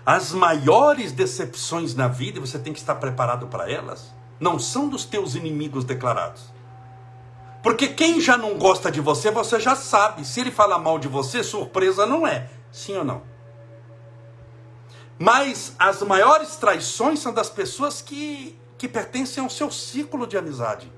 As 0.04 0.30
maiores 0.30 1.10
decepções 1.10 1.94
na 1.94 2.06
vida, 2.06 2.38
você 2.38 2.58
tem 2.58 2.74
que 2.74 2.78
estar 2.78 2.96
preparado 2.96 3.46
para 3.46 3.70
elas, 3.72 4.17
não 4.40 4.58
são 4.58 4.88
dos 4.88 5.04
teus 5.04 5.34
inimigos 5.34 5.84
declarados 5.84 6.58
porque 7.62 7.88
quem 7.88 8.20
já 8.20 8.36
não 8.36 8.56
gosta 8.56 8.90
de 8.90 9.00
você, 9.00 9.30
você 9.30 9.58
já 9.58 9.74
sabe. 9.74 10.24
Se 10.24 10.40
ele 10.40 10.50
fala 10.50 10.78
mal 10.78 10.98
de 10.98 11.08
você, 11.08 11.42
surpresa 11.42 12.06
não 12.06 12.26
é. 12.26 12.48
Sim 12.70 12.96
ou 12.96 13.04
não? 13.04 13.22
Mas 15.18 15.74
as 15.78 16.00
maiores 16.02 16.56
traições 16.56 17.18
são 17.18 17.32
das 17.32 17.50
pessoas 17.50 18.00
que, 18.00 18.58
que 18.76 18.86
pertencem 18.86 19.42
ao 19.42 19.50
seu 19.50 19.70
círculo 19.70 20.26
de 20.26 20.38
amizade. 20.38 20.90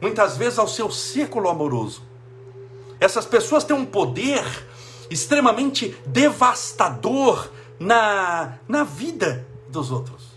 Muitas 0.00 0.36
vezes 0.36 0.58
ao 0.58 0.66
seu 0.66 0.90
círculo 0.90 1.48
amoroso. 1.48 2.02
Essas 2.98 3.24
pessoas 3.24 3.62
têm 3.62 3.76
um 3.76 3.86
poder 3.86 4.44
extremamente 5.08 5.96
devastador 6.04 7.50
na, 7.78 8.58
na 8.66 8.82
vida 8.82 9.46
dos 9.68 9.92
outros. 9.92 10.31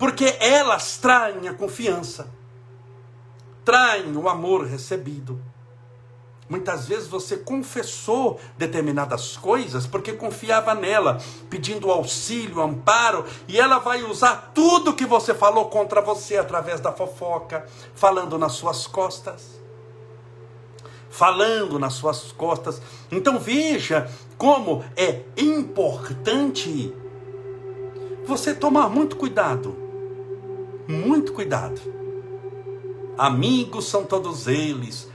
Porque 0.00 0.36
elas 0.40 0.96
traem 0.98 1.46
a 1.46 1.54
confiança 1.54 2.40
traem 3.64 4.16
o 4.16 4.28
amor 4.28 4.66
recebido. 4.66 5.40
Muitas 6.48 6.88
vezes 6.88 7.06
você 7.06 7.36
confessou 7.36 8.40
determinadas 8.58 9.36
coisas 9.36 9.86
porque 9.86 10.12
confiava 10.12 10.74
nela, 10.74 11.18
pedindo 11.48 11.92
auxílio, 11.92 12.60
amparo, 12.60 13.24
e 13.46 13.60
ela 13.60 13.78
vai 13.78 14.02
usar 14.02 14.50
tudo 14.52 14.94
que 14.94 15.06
você 15.06 15.32
falou 15.32 15.66
contra 15.66 16.00
você 16.00 16.36
através 16.36 16.80
da 16.80 16.90
fofoca, 16.90 17.64
falando 17.94 18.36
nas 18.36 18.52
suas 18.54 18.88
costas. 18.88 19.60
Falando 21.08 21.78
nas 21.78 21.92
suas 21.92 22.32
costas. 22.32 22.82
Então 23.12 23.38
veja 23.38 24.10
como 24.36 24.84
é 24.96 25.22
importante 25.36 26.92
você 28.24 28.52
tomar 28.52 28.88
muito 28.88 29.14
cuidado. 29.14 29.79
Muito 30.90 31.32
cuidado 31.32 31.80
Amigos 33.20 33.84
são 33.84 34.02
todos 34.02 34.46
eles, 34.46 35.06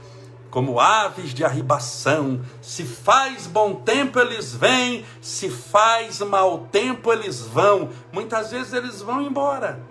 como 0.48 0.78
aves 0.78 1.34
de 1.34 1.44
arribação. 1.44 2.40
Se 2.62 2.84
faz 2.84 3.48
bom 3.48 3.74
tempo, 3.74 4.20
eles 4.20 4.54
vêm, 4.54 5.04
se 5.20 5.50
faz 5.50 6.20
mau 6.20 6.68
tempo, 6.70 7.12
eles 7.12 7.40
vão. 7.40 7.90
Muitas 8.12 8.52
vezes 8.52 8.72
eles 8.72 9.02
vão 9.02 9.20
embora. 9.20 9.84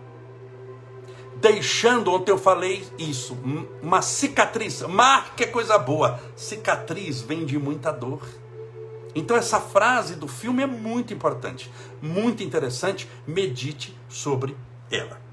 Deixando, 1.36 2.14
ontem 2.14 2.32
eu 2.32 2.38
falei 2.38 2.88
isso, 2.98 3.38
uma 3.84 4.02
cicatriz. 4.02 4.82
Marca 4.84 5.44
é 5.44 5.48
coisa 5.48 5.78
boa. 5.78 6.18
Cicatriz 6.38 7.20
vem 7.20 7.44
de 7.44 7.60
muita 7.60 7.92
dor. 7.92 8.26
Então, 9.14 9.36
essa 9.36 9.60
frase 9.60 10.16
do 10.16 10.28
filme 10.30 10.64
é 10.64 10.68
muito 10.68 11.14
importante, 11.14 11.70
muito 12.02 12.42
interessante. 12.42 13.10
Medite 13.28 13.94
sobre 14.08 14.56
ela. 14.90 15.25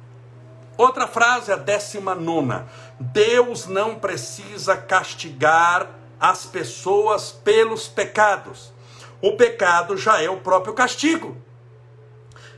Outra 0.77 1.07
frase, 1.07 1.53
a 1.53 1.57
décima 1.57 2.15
nona. 2.15 2.67
Deus 2.99 3.67
não 3.67 3.97
precisa 3.97 4.77
castigar 4.77 5.91
as 6.19 6.47
pessoas 6.47 7.31
pelos 7.31 7.89
pecados. 7.89 8.73
O 9.21 9.37
pecado 9.37 9.97
já 9.97 10.21
é 10.23 10.31
o 10.31 10.39
próprio 10.39 10.75
castigo. 10.75 11.37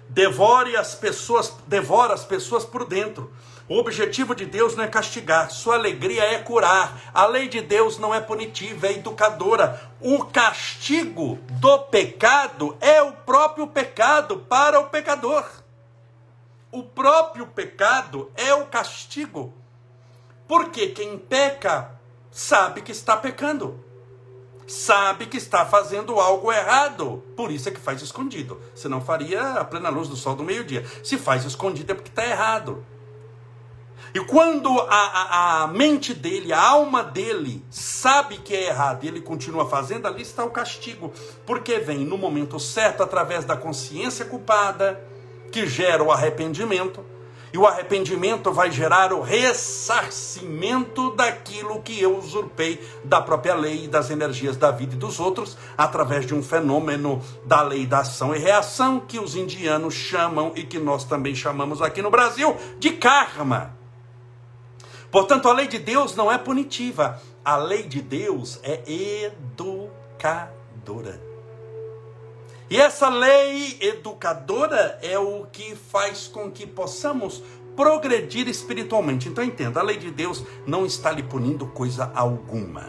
Devore 0.08 0.76
as 0.76 0.94
pessoas, 0.94 1.52
devora 1.66 2.14
as 2.14 2.24
pessoas 2.24 2.64
por 2.64 2.84
dentro. 2.84 3.32
O 3.66 3.78
objetivo 3.78 4.34
de 4.34 4.44
Deus 4.44 4.76
não 4.76 4.84
é 4.84 4.88
castigar, 4.88 5.50
sua 5.50 5.76
alegria 5.76 6.22
é 6.22 6.38
curar. 6.38 7.00
A 7.14 7.26
lei 7.26 7.48
de 7.48 7.62
Deus 7.62 7.98
não 7.98 8.14
é 8.14 8.20
punitiva, 8.20 8.86
é 8.86 8.92
educadora. 8.92 9.90
O 10.00 10.26
castigo 10.26 11.38
do 11.52 11.78
pecado 11.78 12.76
é 12.80 13.02
o 13.02 13.12
próprio 13.12 13.66
pecado 13.66 14.38
para 14.38 14.78
o 14.78 14.90
pecador. 14.90 15.63
O 16.74 16.82
próprio 16.82 17.46
pecado 17.46 18.32
é 18.34 18.52
o 18.52 18.66
castigo. 18.66 19.54
Porque 20.48 20.88
quem 20.88 21.16
peca 21.16 21.92
sabe 22.32 22.82
que 22.82 22.90
está 22.90 23.16
pecando. 23.16 23.78
Sabe 24.66 25.26
que 25.26 25.36
está 25.36 25.64
fazendo 25.64 26.18
algo 26.18 26.50
errado. 26.50 27.22
Por 27.36 27.52
isso 27.52 27.68
é 27.68 27.72
que 27.72 27.78
faz 27.78 28.02
escondido. 28.02 28.60
Se 28.74 28.88
não 28.88 29.00
faria 29.00 29.52
a 29.52 29.64
plena 29.64 29.88
luz 29.88 30.08
do 30.08 30.16
sol 30.16 30.34
do 30.34 30.42
meio-dia. 30.42 30.84
Se 31.04 31.16
faz 31.16 31.44
escondido 31.44 31.92
é 31.92 31.94
porque 31.94 32.10
está 32.10 32.26
errado. 32.26 32.84
E 34.12 34.18
quando 34.18 34.68
a, 34.80 34.86
a, 34.88 35.62
a, 35.62 35.66
mente 35.68 36.12
dele, 36.12 36.52
a 36.52 36.60
alma 36.60 37.04
dele, 37.04 37.64
sabe 37.70 38.38
que 38.38 38.52
é 38.52 38.66
errado 38.66 39.04
e 39.04 39.08
ele 39.08 39.20
continua 39.20 39.68
fazendo, 39.68 40.08
ali 40.08 40.22
está 40.22 40.44
o 40.44 40.50
castigo. 40.50 41.12
Porque 41.46 41.78
vem 41.78 41.98
no 42.04 42.18
momento 42.18 42.58
certo, 42.58 43.00
através 43.00 43.44
da 43.44 43.56
consciência 43.56 44.24
culpada, 44.24 45.13
que 45.54 45.66
gera 45.68 46.02
o 46.02 46.10
arrependimento, 46.10 47.04
e 47.52 47.58
o 47.58 47.64
arrependimento 47.64 48.52
vai 48.52 48.72
gerar 48.72 49.12
o 49.12 49.20
ressarcimento 49.20 51.12
daquilo 51.12 51.80
que 51.80 52.02
eu 52.02 52.18
usurpei 52.18 52.84
da 53.04 53.22
própria 53.22 53.54
lei 53.54 53.84
e 53.84 53.88
das 53.88 54.10
energias 54.10 54.56
da 54.56 54.72
vida 54.72 54.96
e 54.96 54.98
dos 54.98 55.20
outros, 55.20 55.56
através 55.78 56.26
de 56.26 56.34
um 56.34 56.42
fenômeno 56.42 57.22
da 57.46 57.62
lei 57.62 57.86
da 57.86 58.00
ação 58.00 58.34
e 58.34 58.38
reação 58.40 58.98
que 58.98 59.20
os 59.20 59.36
indianos 59.36 59.94
chamam 59.94 60.50
e 60.56 60.64
que 60.64 60.80
nós 60.80 61.04
também 61.04 61.36
chamamos 61.36 61.80
aqui 61.80 62.02
no 62.02 62.10
Brasil 62.10 62.56
de 62.80 62.90
karma. 62.90 63.78
Portanto, 65.08 65.48
a 65.48 65.52
lei 65.52 65.68
de 65.68 65.78
Deus 65.78 66.16
não 66.16 66.32
é 66.32 66.36
punitiva, 66.36 67.22
a 67.44 67.56
lei 67.56 67.84
de 67.84 68.02
Deus 68.02 68.58
é 68.64 68.82
educadora. 69.46 70.34
E 72.74 72.76
essa 72.76 73.08
lei 73.08 73.78
educadora 73.80 74.98
é 75.00 75.16
o 75.16 75.46
que 75.52 75.76
faz 75.76 76.26
com 76.26 76.50
que 76.50 76.66
possamos 76.66 77.40
progredir 77.76 78.48
espiritualmente. 78.48 79.28
Então 79.28 79.44
entenda, 79.44 79.78
a 79.78 79.82
lei 79.84 79.96
de 79.96 80.10
Deus 80.10 80.42
não 80.66 80.84
está 80.84 81.12
lhe 81.12 81.22
punindo 81.22 81.68
coisa 81.68 82.10
alguma. 82.16 82.88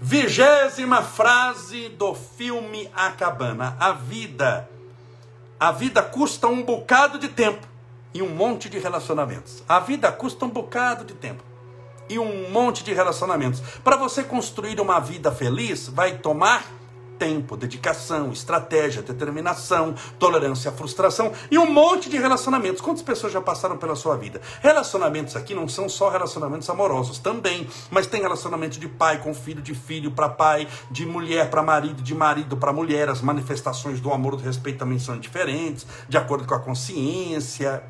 Vigésima 0.00 1.02
frase 1.02 1.88
do 1.88 2.14
filme 2.14 2.88
A 2.94 3.10
Cabana. 3.10 3.76
A 3.80 3.90
vida, 3.90 4.70
a 5.58 5.72
vida 5.72 6.00
custa 6.00 6.46
um 6.46 6.62
bocado 6.62 7.18
de 7.18 7.26
tempo 7.26 7.66
e 8.14 8.22
um 8.22 8.28
monte 8.28 8.68
de 8.68 8.78
relacionamentos. 8.78 9.64
A 9.68 9.80
vida 9.80 10.12
custa 10.12 10.44
um 10.44 10.50
bocado 10.50 11.04
de 11.04 11.14
tempo 11.14 11.42
e 12.08 12.20
um 12.20 12.50
monte 12.52 12.84
de 12.84 12.94
relacionamentos. 12.94 13.58
Para 13.82 13.96
você 13.96 14.22
construir 14.22 14.80
uma 14.80 15.00
vida 15.00 15.32
feliz, 15.32 15.88
vai 15.88 16.18
tomar 16.18 16.76
tempo, 17.18 17.56
dedicação, 17.56 18.32
estratégia, 18.32 19.02
determinação, 19.02 19.94
tolerância 20.18 20.70
à 20.70 20.74
frustração 20.74 21.32
e 21.50 21.58
um 21.58 21.70
monte 21.70 22.08
de 22.08 22.16
relacionamentos. 22.18 22.80
Quantas 22.80 23.02
pessoas 23.02 23.32
já 23.32 23.40
passaram 23.40 23.76
pela 23.76 23.96
sua 23.96 24.16
vida? 24.16 24.40
Relacionamentos 24.60 25.36
aqui 25.36 25.54
não 25.54 25.68
são 25.68 25.88
só 25.88 26.08
relacionamentos 26.08 26.68
amorosos, 26.70 27.18
também, 27.18 27.66
mas 27.90 28.06
tem 28.06 28.20
relacionamento 28.20 28.78
de 28.78 28.88
pai 28.88 29.18
com 29.18 29.34
filho, 29.34 29.62
de 29.62 29.74
filho 29.74 30.10
para 30.10 30.28
pai, 30.28 30.68
de 30.90 31.04
mulher 31.04 31.50
para 31.50 31.62
marido, 31.62 32.02
de 32.02 32.14
marido 32.14 32.56
para 32.56 32.72
mulher. 32.72 33.08
As 33.08 33.20
manifestações 33.20 34.00
do 34.00 34.12
amor 34.12 34.34
e 34.34 34.36
do 34.38 34.42
respeito 34.42 34.78
também 34.78 34.98
são 34.98 35.18
diferentes, 35.18 35.86
de 36.08 36.16
acordo 36.16 36.46
com 36.46 36.54
a 36.54 36.60
consciência. 36.60 37.82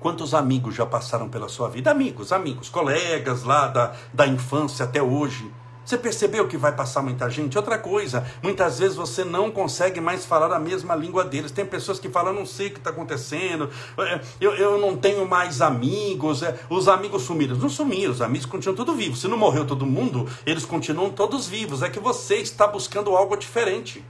Quantos 0.00 0.34
amigos 0.34 0.74
já 0.74 0.84
passaram 0.84 1.28
pela 1.28 1.48
sua 1.48 1.68
vida? 1.68 1.90
Amigos, 1.90 2.32
amigos, 2.32 2.68
colegas 2.68 3.44
lá 3.44 3.68
da, 3.68 3.92
da 4.12 4.26
infância 4.26 4.84
até 4.84 5.00
hoje 5.00 5.48
você 5.84 5.98
percebeu 5.98 6.46
que 6.46 6.56
vai 6.56 6.72
passar 6.72 7.02
muita 7.02 7.28
gente? 7.28 7.56
Outra 7.56 7.76
coisa, 7.78 8.24
muitas 8.42 8.78
vezes 8.78 8.96
você 8.96 9.24
não 9.24 9.50
consegue 9.50 10.00
mais 10.00 10.24
falar 10.24 10.52
a 10.52 10.58
mesma 10.58 10.94
língua 10.94 11.24
deles. 11.24 11.50
Tem 11.50 11.66
pessoas 11.66 11.98
que 11.98 12.08
falam, 12.08 12.32
não 12.32 12.46
sei 12.46 12.68
o 12.68 12.70
que 12.70 12.78
está 12.78 12.90
acontecendo, 12.90 13.68
é, 13.98 14.20
eu, 14.40 14.54
eu 14.54 14.78
não 14.78 14.96
tenho 14.96 15.26
mais 15.26 15.60
amigos, 15.60 16.42
é, 16.42 16.58
os 16.70 16.86
amigos 16.86 17.22
sumiram. 17.22 17.56
Não 17.56 17.68
sumiram, 17.68 18.12
os 18.12 18.22
amigos 18.22 18.46
continuam 18.46 18.76
todos 18.76 18.96
vivos. 18.96 19.20
Se 19.20 19.28
não 19.28 19.36
morreu 19.36 19.66
todo 19.66 19.84
mundo, 19.84 20.28
eles 20.46 20.64
continuam 20.64 21.10
todos 21.10 21.48
vivos. 21.48 21.82
É 21.82 21.90
que 21.90 22.00
você 22.00 22.36
está 22.36 22.66
buscando 22.66 23.16
algo 23.16 23.36
diferente. 23.36 24.04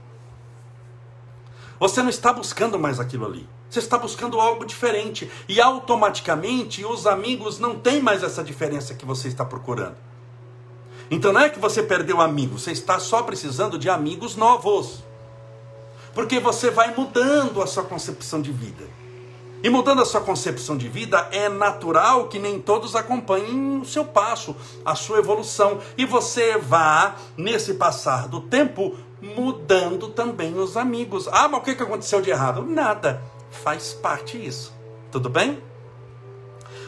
Você 1.79 2.01
não 2.01 2.09
está 2.09 2.31
buscando 2.31 2.77
mais 2.77 2.99
aquilo 2.99 3.25
ali. 3.25 3.49
Você 3.69 3.79
está 3.79 3.97
buscando 3.97 4.39
algo 4.39 4.63
diferente. 4.63 5.29
E 5.49 5.59
automaticamente 5.59 6.85
os 6.85 7.07
amigos 7.07 7.57
não 7.57 7.75
têm 7.75 7.99
mais 7.99 8.21
essa 8.21 8.43
diferença 8.43 8.93
que 8.93 9.05
você 9.05 9.27
está 9.27 9.43
procurando. 9.43 10.12
Então 11.09 11.33
não 11.33 11.41
é 11.41 11.49
que 11.49 11.59
você 11.59 11.83
perdeu 11.83 12.21
amigos, 12.21 12.63
você 12.63 12.71
está 12.71 12.99
só 12.99 13.23
precisando 13.23 13.77
de 13.77 13.89
amigos 13.89 14.35
novos. 14.35 15.03
Porque 16.13 16.39
você 16.39 16.69
vai 16.69 16.93
mudando 16.95 17.61
a 17.61 17.67
sua 17.67 17.83
concepção 17.83 18.41
de 18.41 18.51
vida. 18.51 18.85
E 19.63 19.69
mudando 19.69 20.01
a 20.01 20.05
sua 20.05 20.19
concepção 20.19 20.77
de 20.77 20.89
vida, 20.89 21.29
é 21.31 21.47
natural 21.47 22.27
que 22.27 22.37
nem 22.37 22.59
todos 22.59 22.97
acompanhem 22.97 23.79
o 23.79 23.85
seu 23.85 24.03
passo, 24.03 24.53
a 24.83 24.93
sua 24.93 25.19
evolução. 25.19 25.79
E 25.97 26.05
você 26.05 26.57
vá, 26.57 27.15
nesse 27.37 27.75
passar 27.75 28.27
do 28.27 28.41
tempo, 28.41 28.93
mudando 29.21 30.09
também 30.09 30.59
os 30.59 30.75
amigos. 30.75 31.29
Ah, 31.29 31.47
mas 31.47 31.61
o 31.61 31.63
que 31.63 31.71
aconteceu 31.71 32.21
de 32.21 32.29
errado? 32.29 32.65
Nada. 32.65 33.23
Faz 33.49 33.93
parte 33.93 34.37
isso. 34.37 34.73
Tudo 35.09 35.29
bem? 35.29 35.63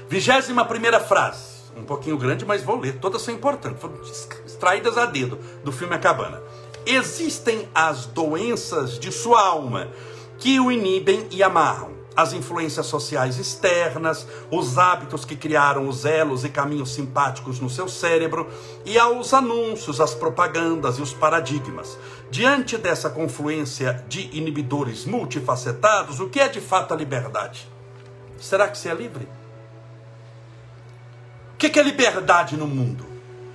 Vigésima 0.09 0.65
primeira 0.65 0.99
frase. 0.99 1.54
Um 1.75 1.83
pouquinho 1.83 2.17
grande, 2.17 2.45
mas 2.45 2.63
vou 2.63 2.79
ler. 2.79 2.99
Todas 2.99 3.21
são 3.21 3.33
importantes. 3.33 3.81
Foram 3.81 3.99
extraídas 4.45 4.97
a 4.97 5.05
dedo 5.05 5.37
do 5.63 5.71
filme 5.71 5.93
A 5.93 5.99
Cabana. 5.99 6.41
Existem 6.85 7.67
as 7.73 8.05
doenças 8.05 8.99
de 8.99 9.11
sua 9.11 9.41
alma 9.41 9.89
que 10.37 10.59
o 10.59 10.71
inibem 10.71 11.27
e 11.31 11.41
amarram 11.41 11.95
as 12.15 12.31
influências 12.31 12.85
sociais 12.85 13.37
externas, 13.37 14.25
os 14.49 14.77
hábitos 14.77 15.25
que 15.25 15.35
criaram 15.35 15.87
os 15.87 16.05
elos 16.05 16.45
e 16.45 16.49
caminhos 16.49 16.93
simpáticos 16.93 17.59
no 17.59 17.69
seu 17.69 17.89
cérebro, 17.89 18.47
e 18.85 18.97
aos 18.97 19.33
anúncios, 19.33 19.99
as 19.99 20.15
propagandas 20.15 20.97
e 20.97 21.01
os 21.01 21.11
paradigmas. 21.11 21.97
Diante 22.31 22.77
dessa 22.77 23.09
confluência 23.09 24.05
de 24.07 24.29
inibidores 24.31 25.05
multifacetados, 25.05 26.19
o 26.19 26.29
que 26.29 26.39
é 26.39 26.47
de 26.47 26.61
fato 26.61 26.93
a 26.93 26.97
liberdade? 26.97 27.69
Será 28.39 28.67
que 28.67 28.77
você 28.77 28.89
é 28.89 28.93
livre? 28.93 29.27
Que 31.69 31.79
é 31.79 31.83
liberdade 31.83 32.55
no 32.55 32.67
mundo? 32.67 33.05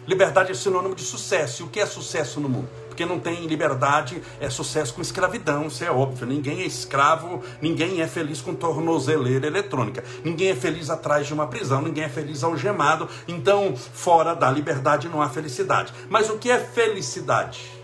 Liberdade 0.07 0.51
é 0.51 0.55
sinônimo 0.55 0.95
de 0.95 1.03
sucesso. 1.03 1.63
E 1.63 1.65
o 1.65 1.69
que 1.69 1.81
é 1.81 1.87
sucesso 1.87 2.41
no 2.41 2.49
mundo? 2.49 2.69
Porque 2.89 3.07
não 3.07 3.19
tem 3.19 3.47
liberdade, 3.47 4.21
é 4.41 4.51
sucesso 4.51 4.93
com 4.93 5.01
escravidão, 5.01 5.69
isso 5.69 5.85
é 5.85 5.91
óbvio. 5.91 6.27
Ninguém 6.27 6.61
é 6.61 6.67
escravo, 6.67 7.43
ninguém 7.63 8.03
é 8.03 8.07
feliz 8.07 8.43
com 8.43 8.55
tornozeleira 8.55 9.47
eletrônica. 9.47 10.05
Ninguém 10.25 10.49
é 10.49 10.55
feliz 10.55 10.91
atrás 10.91 11.27
de 11.27 11.33
uma 11.33 11.47
prisão, 11.47 11.81
ninguém 11.81 12.05
é 12.05 12.09
feliz 12.09 12.43
algemado. 12.43 13.09
Então, 13.29 13.75
fora 13.77 14.35
da 14.35 14.51
liberdade 14.51 15.09
não 15.09 15.23
há 15.23 15.29
felicidade. 15.31 15.95
Mas 16.11 16.29
o 16.29 16.37
que 16.37 16.51
é 16.51 16.59
felicidade? 16.59 17.81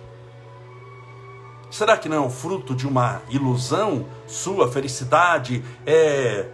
Será 1.70 1.96
que 1.96 2.08
não 2.08 2.16
é 2.16 2.26
o 2.26 2.30
fruto 2.30 2.74
de 2.74 2.86
uma 2.86 3.22
ilusão? 3.30 4.06
Sua 4.26 4.70
felicidade 4.70 5.64
é 5.86 6.46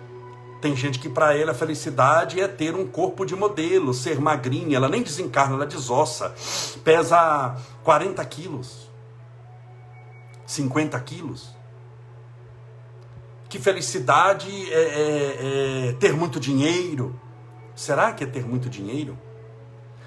tem 0.62 0.76
gente 0.76 1.00
que 1.00 1.08
para 1.08 1.36
ela 1.36 1.50
a 1.50 1.54
felicidade 1.54 2.40
é 2.40 2.46
ter 2.46 2.76
um 2.76 2.86
corpo 2.86 3.26
de 3.26 3.34
modelo, 3.34 3.92
ser 3.92 4.20
magrinha, 4.20 4.76
ela 4.76 4.88
nem 4.88 5.02
desencarna, 5.02 5.56
ela 5.56 5.66
desossa. 5.66 6.32
Pesa 6.84 7.56
40 7.82 8.24
quilos, 8.26 8.88
50 10.46 10.98
quilos. 11.00 11.50
Que 13.48 13.58
felicidade 13.58 14.48
é, 14.72 14.82
é, 14.82 15.88
é 15.88 15.92
ter 15.94 16.12
muito 16.12 16.38
dinheiro. 16.38 17.20
Será 17.74 18.12
que 18.12 18.22
é 18.22 18.26
ter 18.26 18.46
muito 18.46 18.70
dinheiro? 18.70 19.18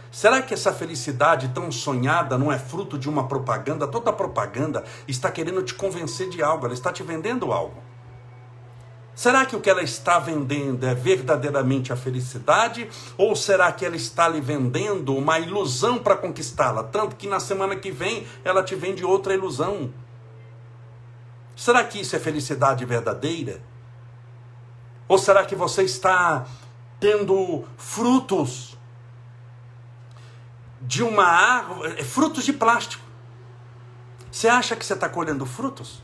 Será 0.09 0.41
que 0.41 0.53
essa 0.53 0.71
felicidade 0.71 1.49
tão 1.49 1.69
sonhada 1.69 2.37
não 2.37 2.49
é 2.49 2.57
fruto 2.57 2.97
de 2.97 3.09
uma 3.09 3.27
propaganda? 3.27 3.85
Toda 3.85 4.13
propaganda 4.13 4.85
está 5.05 5.29
querendo 5.29 5.61
te 5.61 5.73
convencer 5.73 6.29
de 6.29 6.41
algo, 6.41 6.65
ela 6.65 6.73
está 6.73 6.93
te 6.93 7.03
vendendo 7.03 7.51
algo. 7.51 7.84
Será 9.15 9.45
que 9.45 9.55
o 9.55 9.61
que 9.61 9.69
ela 9.69 9.81
está 9.81 10.19
vendendo 10.19 10.85
é 10.85 10.93
verdadeiramente 10.93 11.93
a 11.93 11.95
felicidade? 11.95 12.89
Ou 13.17 13.33
será 13.33 13.71
que 13.71 13.85
ela 13.85 13.95
está 13.95 14.27
lhe 14.27 14.41
vendendo 14.41 15.15
uma 15.15 15.39
ilusão 15.39 15.97
para 15.97 16.17
conquistá-la? 16.17 16.83
Tanto 16.83 17.15
que 17.15 17.25
na 17.25 17.39
semana 17.39 17.77
que 17.77 17.91
vem 17.91 18.27
ela 18.43 18.61
te 18.61 18.75
vende 18.75 19.05
outra 19.05 19.33
ilusão. 19.33 19.93
Será 21.55 21.81
que 21.85 22.01
isso 22.01 22.13
é 22.13 22.19
felicidade 22.19 22.83
verdadeira? 22.83 23.61
Ou 25.07 25.17
será 25.17 25.45
que 25.45 25.55
você 25.55 25.83
está 25.83 26.45
tendo 26.99 27.63
frutos 27.77 28.77
de 30.81 31.01
uma 31.01 31.23
árvore, 31.25 32.03
frutos 32.03 32.43
de 32.43 32.51
plástico? 32.51 33.05
Você 34.29 34.49
acha 34.49 34.75
que 34.75 34.85
você 34.85 34.93
está 34.93 35.07
colhendo 35.07 35.45
frutos? 35.45 36.03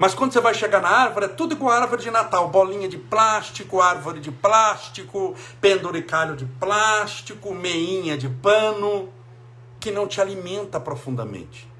Mas 0.00 0.14
quando 0.14 0.32
você 0.32 0.40
vai 0.40 0.54
chegar 0.54 0.80
na 0.80 0.88
árvore, 0.88 1.26
é 1.26 1.28
tudo 1.28 1.68
a 1.68 1.74
árvore 1.74 2.00
de 2.00 2.10
Natal: 2.10 2.48
bolinha 2.48 2.88
de 2.88 2.96
plástico, 2.96 3.82
árvore 3.82 4.18
de 4.18 4.32
plástico, 4.32 5.34
penduricalho 5.60 6.34
de 6.34 6.46
plástico, 6.46 7.54
meinha 7.54 8.16
de 8.16 8.26
pano, 8.26 9.10
que 9.78 9.90
não 9.90 10.06
te 10.06 10.18
alimenta 10.18 10.80
profundamente. 10.80 11.70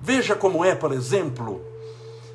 Veja 0.00 0.36
como 0.36 0.64
é, 0.64 0.76
por 0.76 0.92
exemplo, 0.92 1.60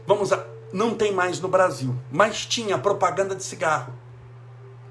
vamos 0.05 0.33
a, 0.33 0.45
não 0.73 0.93
tem 0.93 1.13
mais 1.13 1.39
no 1.39 1.47
Brasil, 1.47 1.95
mas 2.11 2.45
tinha 2.45 2.77
propaganda 2.77 3.33
de 3.33 3.43
cigarro. 3.45 3.93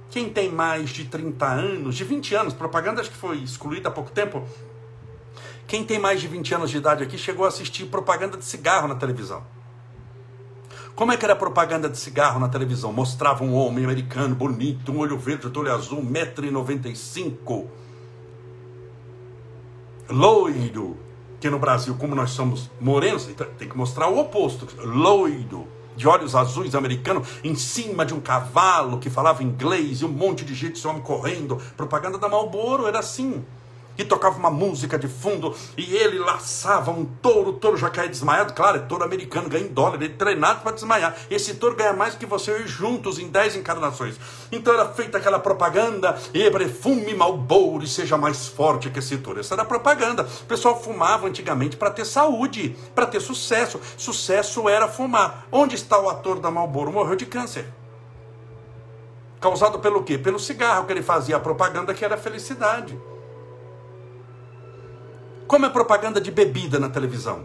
Quem 0.08 0.30
tem 0.30 0.50
mais 0.50 0.88
de 0.88 1.04
30 1.04 1.46
anos, 1.46 1.94
de 1.94 2.04
20 2.04 2.34
anos, 2.34 2.54
propaganda 2.54 3.02
acho 3.02 3.10
que 3.10 3.16
foi 3.18 3.36
excluída 3.40 3.90
há 3.90 3.92
pouco 3.92 4.10
tempo, 4.12 4.46
quem 5.72 5.82
tem 5.82 5.98
mais 5.98 6.20
de 6.20 6.28
20 6.28 6.54
anos 6.54 6.70
de 6.70 6.76
idade 6.76 7.02
aqui 7.02 7.16
chegou 7.16 7.46
a 7.46 7.48
assistir 7.48 7.86
propaganda 7.86 8.36
de 8.36 8.44
cigarro 8.44 8.86
na 8.86 8.94
televisão. 8.94 9.42
Como 10.94 11.10
é 11.12 11.16
que 11.16 11.24
era 11.24 11.34
propaganda 11.34 11.88
de 11.88 11.96
cigarro 11.96 12.38
na 12.38 12.46
televisão? 12.46 12.92
Mostrava 12.92 13.42
um 13.42 13.54
homem 13.54 13.82
americano 13.82 14.34
bonito, 14.34 14.92
um 14.92 14.98
olho 14.98 15.16
verde, 15.16 15.46
outro 15.46 15.62
olho 15.62 15.72
azul, 15.72 16.02
1,95m. 16.02 17.68
Loiro. 20.10 20.98
Que 21.40 21.48
no 21.48 21.58
Brasil, 21.58 21.96
como 21.98 22.14
nós 22.14 22.32
somos 22.32 22.70
morenos, 22.78 23.26
então 23.26 23.46
tem 23.56 23.66
que 23.66 23.74
mostrar 23.74 24.08
o 24.08 24.18
oposto. 24.18 24.68
Loiro 24.86 25.66
de 25.96 26.06
olhos 26.06 26.34
azuis 26.34 26.74
americano, 26.74 27.22
em 27.42 27.54
cima 27.54 28.04
de 28.04 28.12
um 28.12 28.20
cavalo 28.20 28.98
que 28.98 29.08
falava 29.08 29.42
inglês 29.42 30.02
e 30.02 30.04
um 30.04 30.08
monte 30.08 30.44
de 30.44 30.54
gente, 30.54 30.76
esse 30.76 30.86
homem 30.86 31.00
correndo. 31.00 31.56
Propaganda 31.78 32.18
da 32.18 32.28
Marlboro 32.28 32.86
era 32.86 32.98
assim 32.98 33.42
e 33.96 34.04
tocava 34.04 34.38
uma 34.38 34.50
música 34.50 34.98
de 34.98 35.08
fundo, 35.08 35.54
e 35.76 35.96
ele 35.96 36.18
laçava 36.18 36.90
um 36.90 37.04
touro, 37.04 37.50
o 37.50 37.52
touro 37.54 37.76
já 37.76 37.90
caía 37.90 38.08
desmaiado, 38.08 38.52
claro, 38.52 38.78
é 38.78 38.80
touro 38.80 39.04
americano, 39.04 39.48
ganha 39.48 39.64
em 39.64 39.68
dólar, 39.68 39.94
ele 39.94 40.06
é 40.06 40.08
treinado 40.08 40.60
para 40.60 40.72
desmaiar. 40.72 41.14
Esse 41.30 41.54
touro 41.54 41.76
ganha 41.76 41.92
mais 41.92 42.14
que 42.14 42.26
você 42.26 42.66
juntos 42.66 43.18
em 43.18 43.28
10 43.28 43.56
encarnações. 43.56 44.16
Então 44.50 44.72
era 44.72 44.88
feita 44.88 45.18
aquela 45.18 45.38
propaganda, 45.38 46.18
e 46.32 46.42
fume 46.68 47.14
malboro 47.14 47.84
e 47.84 47.88
seja 47.88 48.16
mais 48.16 48.48
forte 48.48 48.90
que 48.90 48.98
esse 48.98 49.18
touro. 49.18 49.40
Essa 49.40 49.54
era 49.54 49.64
propaganda. 49.64 50.24
O 50.42 50.46
pessoal 50.46 50.80
fumava 50.80 51.26
antigamente 51.26 51.76
para 51.76 51.90
ter 51.90 52.04
saúde, 52.04 52.76
para 52.94 53.06
ter 53.06 53.20
sucesso. 53.20 53.80
Sucesso 53.96 54.68
era 54.68 54.88
fumar. 54.88 55.46
Onde 55.50 55.74
está 55.74 55.98
o 55.98 56.08
ator 56.08 56.40
da 56.40 56.50
Malboro? 56.50 56.92
Morreu 56.92 57.16
de 57.16 57.26
câncer. 57.26 57.66
Causado 59.40 59.80
pelo 59.80 60.04
quê? 60.04 60.16
Pelo 60.16 60.38
cigarro 60.38 60.86
que 60.86 60.92
ele 60.92 61.02
fazia 61.02 61.36
a 61.36 61.40
propaganda 61.40 61.92
que 61.92 62.04
era 62.04 62.16
felicidade. 62.16 62.98
Como 65.46 65.66
é 65.66 65.68
propaganda 65.68 66.20
de 66.20 66.30
bebida 66.30 66.78
na 66.78 66.88
televisão? 66.88 67.44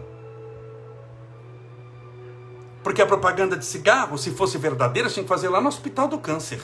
Porque 2.82 3.02
a 3.02 3.06
propaganda 3.06 3.56
de 3.56 3.64
cigarro, 3.64 4.16
se 4.16 4.30
fosse 4.30 4.56
verdadeira, 4.56 5.10
tinha 5.10 5.22
que 5.22 5.28
fazer 5.28 5.48
lá 5.48 5.60
no 5.60 5.68
Hospital 5.68 6.08
do 6.08 6.18
Câncer. 6.18 6.60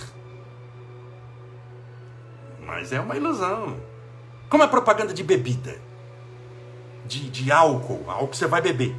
Mas 2.64 2.92
é 2.92 3.01
uma 3.01 3.16
ilusão. 3.16 3.77
Como 4.49 4.62
é 4.62 4.66
propaganda 4.66 5.12
de 5.12 5.23
bebida? 5.23 5.77
De, 7.05 7.29
de 7.29 7.53
álcool, 7.53 8.05
álcool 8.09 8.29
que 8.29 8.37
você 8.37 8.47
vai 8.47 8.62
beber. 8.62 8.97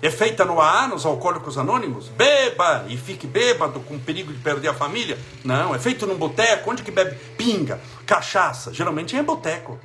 É 0.00 0.10
feita 0.10 0.46
no 0.46 0.58
AA, 0.58 0.88
nos 0.88 1.04
alcoólicos 1.04 1.58
anônimos? 1.58 2.08
Beba 2.08 2.86
e 2.88 2.96
fique 2.96 3.26
bêbado 3.26 3.80
com 3.80 3.98
perigo 3.98 4.32
de 4.32 4.38
perder 4.38 4.68
a 4.68 4.74
família? 4.74 5.18
Não, 5.44 5.74
é 5.74 5.78
feito 5.78 6.06
num 6.06 6.16
boteco, 6.16 6.70
onde 6.70 6.82
que 6.82 6.90
bebe? 6.90 7.16
Pinga, 7.36 7.78
cachaça, 8.06 8.72
geralmente 8.72 9.14
é 9.14 9.22
boteco 9.22 9.78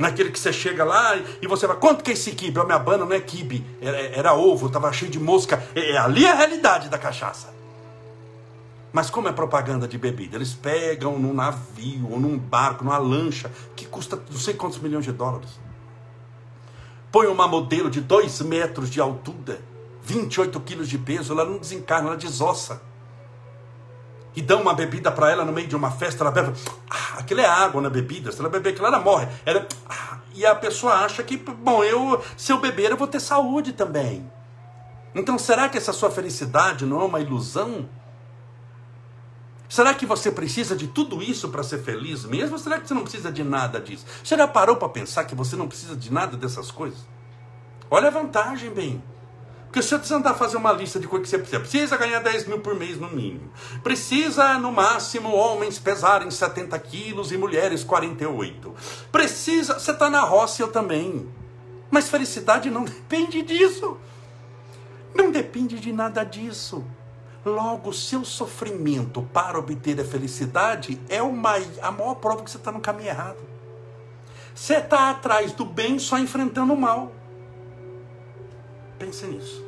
naquele 0.00 0.30
que 0.30 0.38
você 0.38 0.52
chega 0.52 0.82
lá 0.82 1.14
e 1.40 1.46
você 1.46 1.66
vai, 1.66 1.76
quanto 1.76 2.02
que 2.02 2.10
é 2.10 2.14
esse 2.14 2.32
kibe? 2.32 2.58
A 2.58 2.64
minha 2.64 2.78
banda 2.78 3.04
não 3.04 3.12
é 3.12 3.20
kibe, 3.20 3.64
era, 3.80 3.98
era 3.98 4.34
ovo, 4.34 4.66
estava 4.66 4.90
cheio 4.92 5.10
de 5.10 5.20
mosca. 5.20 5.62
É, 5.74 5.92
é, 5.92 5.98
ali 5.98 6.24
é 6.24 6.30
a 6.32 6.34
realidade 6.34 6.88
da 6.88 6.98
cachaça. 6.98 7.52
Mas 8.92 9.10
como 9.10 9.28
é 9.28 9.32
propaganda 9.32 9.86
de 9.86 9.98
bebida? 9.98 10.36
Eles 10.36 10.54
pegam 10.54 11.18
num 11.18 11.32
navio 11.32 12.10
ou 12.10 12.18
num 12.18 12.36
barco, 12.36 12.82
numa 12.82 12.98
lancha, 12.98 13.52
que 13.76 13.84
custa 13.84 14.20
não 14.30 14.38
sei 14.38 14.54
quantos 14.54 14.78
milhões 14.78 15.04
de 15.04 15.12
dólares. 15.12 15.50
Põe 17.12 17.26
uma 17.26 17.46
modelo 17.46 17.90
de 17.90 18.00
2 18.00 18.40
metros 18.40 18.90
de 18.90 19.00
altura, 19.00 19.60
28 20.02 20.58
quilos 20.60 20.88
de 20.88 20.96
peso, 20.96 21.32
ela 21.32 21.44
não 21.44 21.58
desencarna, 21.58 22.08
ela 22.08 22.16
desossa 22.16 22.82
e 24.34 24.42
dão 24.42 24.62
uma 24.62 24.74
bebida 24.74 25.10
para 25.10 25.30
ela 25.30 25.44
no 25.44 25.52
meio 25.52 25.66
de 25.66 25.76
uma 25.76 25.90
festa, 25.90 26.22
ela 26.22 26.30
bebe, 26.30 26.52
ah, 26.88 27.18
aquilo 27.18 27.40
é 27.40 27.46
água 27.46 27.82
na 27.82 27.90
bebida, 27.90 28.30
se 28.30 28.38
ela 28.38 28.48
beber 28.48 28.70
aquilo, 28.70 28.86
ela 28.86 29.00
morre. 29.00 29.26
Ela, 29.44 29.66
ah, 29.88 30.18
e 30.34 30.46
a 30.46 30.54
pessoa 30.54 30.94
acha 30.94 31.22
que, 31.22 31.36
bom, 31.36 31.82
eu, 31.82 32.22
se 32.36 32.52
eu 32.52 32.58
beber, 32.58 32.90
eu 32.90 32.96
vou 32.96 33.08
ter 33.08 33.20
saúde 33.20 33.72
também. 33.72 34.30
Então, 35.14 35.38
será 35.38 35.68
que 35.68 35.76
essa 35.76 35.92
sua 35.92 36.10
felicidade 36.10 36.86
não 36.86 37.00
é 37.00 37.04
uma 37.04 37.20
ilusão? 37.20 37.88
Será 39.68 39.94
que 39.94 40.06
você 40.06 40.30
precisa 40.30 40.74
de 40.74 40.88
tudo 40.88 41.22
isso 41.22 41.48
para 41.48 41.62
ser 41.62 41.82
feliz 41.82 42.24
mesmo? 42.24 42.52
Ou 42.54 42.58
será 42.58 42.80
que 42.80 42.88
você 42.88 42.94
não 42.94 43.02
precisa 43.02 43.30
de 43.30 43.42
nada 43.42 43.80
disso? 43.80 44.04
Você 44.22 44.36
já 44.36 44.46
parou 44.46 44.76
para 44.76 44.88
pensar 44.88 45.24
que 45.24 45.34
você 45.34 45.56
não 45.56 45.68
precisa 45.68 45.96
de 45.96 46.12
nada 46.12 46.36
dessas 46.36 46.70
coisas? 46.70 46.98
Olha 47.90 48.08
a 48.08 48.10
vantagem, 48.10 48.70
bem. 48.70 49.02
Porque 49.70 49.82
se 49.82 49.96
você 49.96 50.14
tentar 50.14 50.34
fazer 50.34 50.56
uma 50.56 50.72
lista 50.72 50.98
de 50.98 51.06
coisas 51.06 51.30
que 51.30 51.30
você 51.30 51.38
precisa, 51.38 51.60
precisa 51.60 51.96
ganhar 51.96 52.18
10 52.18 52.48
mil 52.48 52.58
por 52.58 52.74
mês 52.74 52.98
no 52.98 53.08
mínimo. 53.08 53.52
Precisa, 53.84 54.58
no 54.58 54.72
máximo, 54.72 55.32
homens 55.32 55.78
pesarem 55.78 56.28
70 56.28 56.76
quilos 56.80 57.30
e 57.30 57.38
mulheres 57.38 57.84
48. 57.84 58.74
Precisa, 59.12 59.78
você 59.78 59.92
está 59.92 60.10
na 60.10 60.22
roça 60.22 60.60
eu 60.60 60.72
também. 60.72 61.28
Mas 61.88 62.08
felicidade 62.08 62.68
não 62.68 62.82
depende 62.84 63.42
disso. 63.42 63.96
Não 65.14 65.30
depende 65.30 65.78
de 65.78 65.92
nada 65.92 66.24
disso. 66.24 66.84
Logo, 67.44 67.92
seu 67.92 68.24
sofrimento 68.24 69.22
para 69.32 69.56
obter 69.56 70.00
a 70.00 70.04
felicidade 70.04 71.00
é 71.08 71.22
uma, 71.22 71.54
a 71.80 71.92
maior 71.92 72.16
prova 72.16 72.42
que 72.42 72.50
você 72.50 72.56
está 72.56 72.72
no 72.72 72.80
caminho 72.80 73.10
errado. 73.10 73.38
Você 74.52 74.78
está 74.78 75.10
atrás 75.10 75.52
do 75.52 75.64
bem 75.64 75.96
só 76.00 76.18
enfrentando 76.18 76.72
o 76.72 76.76
mal. 76.76 77.19
Pense 79.00 79.26
nisso. 79.26 79.64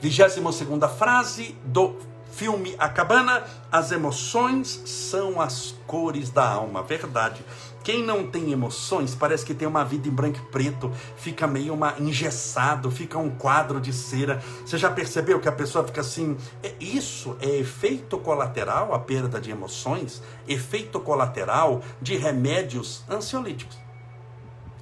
22 0.00 0.54
segunda 0.54 0.88
frase 0.88 1.56
do 1.64 1.96
filme 2.30 2.76
A 2.78 2.88
Cabana: 2.88 3.42
As 3.70 3.90
emoções 3.90 4.80
são 4.86 5.40
as 5.40 5.74
cores 5.88 6.30
da 6.30 6.48
alma. 6.48 6.84
Verdade. 6.84 7.44
Quem 7.82 8.04
não 8.04 8.28
tem 8.28 8.52
emoções 8.52 9.16
parece 9.16 9.44
que 9.44 9.54
tem 9.54 9.66
uma 9.66 9.84
vida 9.84 10.06
em 10.06 10.10
branco 10.12 10.38
e 10.38 10.52
preto, 10.52 10.92
fica 11.16 11.46
meio 11.48 11.74
uma 11.74 11.94
engessado, 11.98 12.90
fica 12.92 13.18
um 13.18 13.30
quadro 13.30 13.80
de 13.80 13.92
cera. 13.92 14.40
Você 14.64 14.78
já 14.78 14.90
percebeu 14.90 15.40
que 15.40 15.48
a 15.48 15.52
pessoa 15.52 15.84
fica 15.84 16.00
assim? 16.00 16.36
É, 16.62 16.72
isso 16.78 17.36
é 17.40 17.56
efeito 17.56 18.18
colateral, 18.18 18.94
a 18.94 19.00
perda 19.00 19.40
de 19.40 19.50
emoções, 19.50 20.22
efeito 20.46 21.00
colateral 21.00 21.80
de 22.00 22.16
remédios 22.16 23.02
ansiolíticos. 23.10 23.76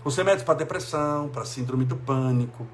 Os 0.04 0.16
remédios 0.16 0.42
para 0.42 0.54
depressão, 0.54 1.28
para 1.28 1.44
síndrome 1.44 1.84
do 1.84 1.96
pânico, 1.96 2.66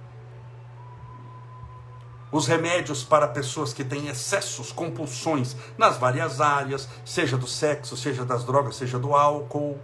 os 2.34 2.48
remédios 2.48 3.04
para 3.04 3.28
pessoas 3.28 3.72
que 3.72 3.84
têm 3.84 4.08
excessos, 4.08 4.72
compulsões 4.72 5.54
nas 5.78 5.98
várias 5.98 6.40
áreas, 6.40 6.88
seja 7.04 7.36
do 7.36 7.46
sexo, 7.46 7.96
seja 7.96 8.24
das 8.24 8.42
drogas, 8.42 8.74
seja 8.74 8.98
do 8.98 9.14
álcool. 9.14 9.78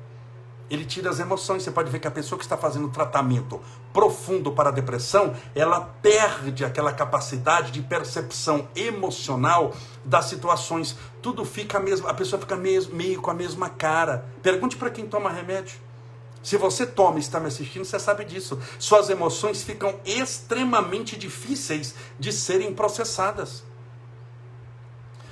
Ele 0.68 0.84
tira 0.84 1.10
as 1.10 1.20
emoções. 1.20 1.62
Você 1.62 1.70
pode 1.70 1.92
ver 1.92 2.00
que 2.00 2.08
a 2.08 2.10
pessoa 2.10 2.36
que 2.36 2.44
está 2.44 2.56
fazendo 2.56 2.88
tratamento 2.88 3.60
profundo 3.92 4.50
para 4.50 4.70
a 4.70 4.72
depressão, 4.72 5.32
ela 5.54 5.80
perde 6.02 6.64
aquela 6.64 6.92
capacidade 6.92 7.70
de 7.70 7.82
percepção 7.82 8.66
emocional 8.74 9.72
das 10.04 10.24
situações. 10.24 10.96
Tudo 11.22 11.44
fica 11.44 11.78
mesmo, 11.78 12.08
a 12.08 12.14
pessoa 12.14 12.40
fica 12.40 12.56
meio, 12.56 12.92
meio 12.92 13.22
com 13.22 13.30
a 13.30 13.34
mesma 13.34 13.68
cara. 13.68 14.24
Pergunte 14.42 14.76
para 14.76 14.90
quem 14.90 15.06
toma 15.06 15.30
remédio. 15.30 15.78
Se 16.42 16.56
você 16.56 16.86
toma 16.86 17.18
e 17.18 17.20
está 17.20 17.38
me 17.38 17.48
assistindo, 17.48 17.84
você 17.84 17.98
sabe 17.98 18.24
disso. 18.24 18.58
Suas 18.78 19.10
emoções 19.10 19.62
ficam 19.62 20.00
extremamente 20.04 21.16
difíceis 21.16 21.94
de 22.18 22.32
serem 22.32 22.74
processadas. 22.74 23.62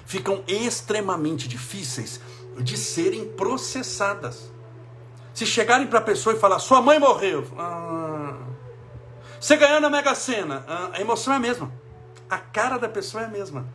Ficam 0.04 0.42
extremamente 0.46 1.48
difíceis 1.48 2.20
de 2.58 2.76
serem 2.76 3.26
processadas. 3.26 4.50
Se 5.32 5.46
chegarem 5.46 5.86
para 5.86 6.00
a 6.00 6.02
pessoa 6.02 6.34
e 6.34 6.38
falar, 6.38 6.58
sua 6.58 6.82
mãe 6.82 6.98
morreu. 6.98 7.46
Ah, 7.56 8.36
você 9.40 9.56
ganhou 9.56 9.80
na 9.80 9.88
Mega 9.88 10.14
Sena. 10.14 10.64
Ah, 10.66 10.90
a 10.94 11.00
emoção 11.00 11.32
é 11.32 11.36
a 11.36 11.40
mesma. 11.40 11.72
A 12.28 12.38
cara 12.38 12.76
da 12.76 12.88
pessoa 12.88 13.22
é 13.22 13.26
a 13.26 13.30
mesma. 13.30 13.66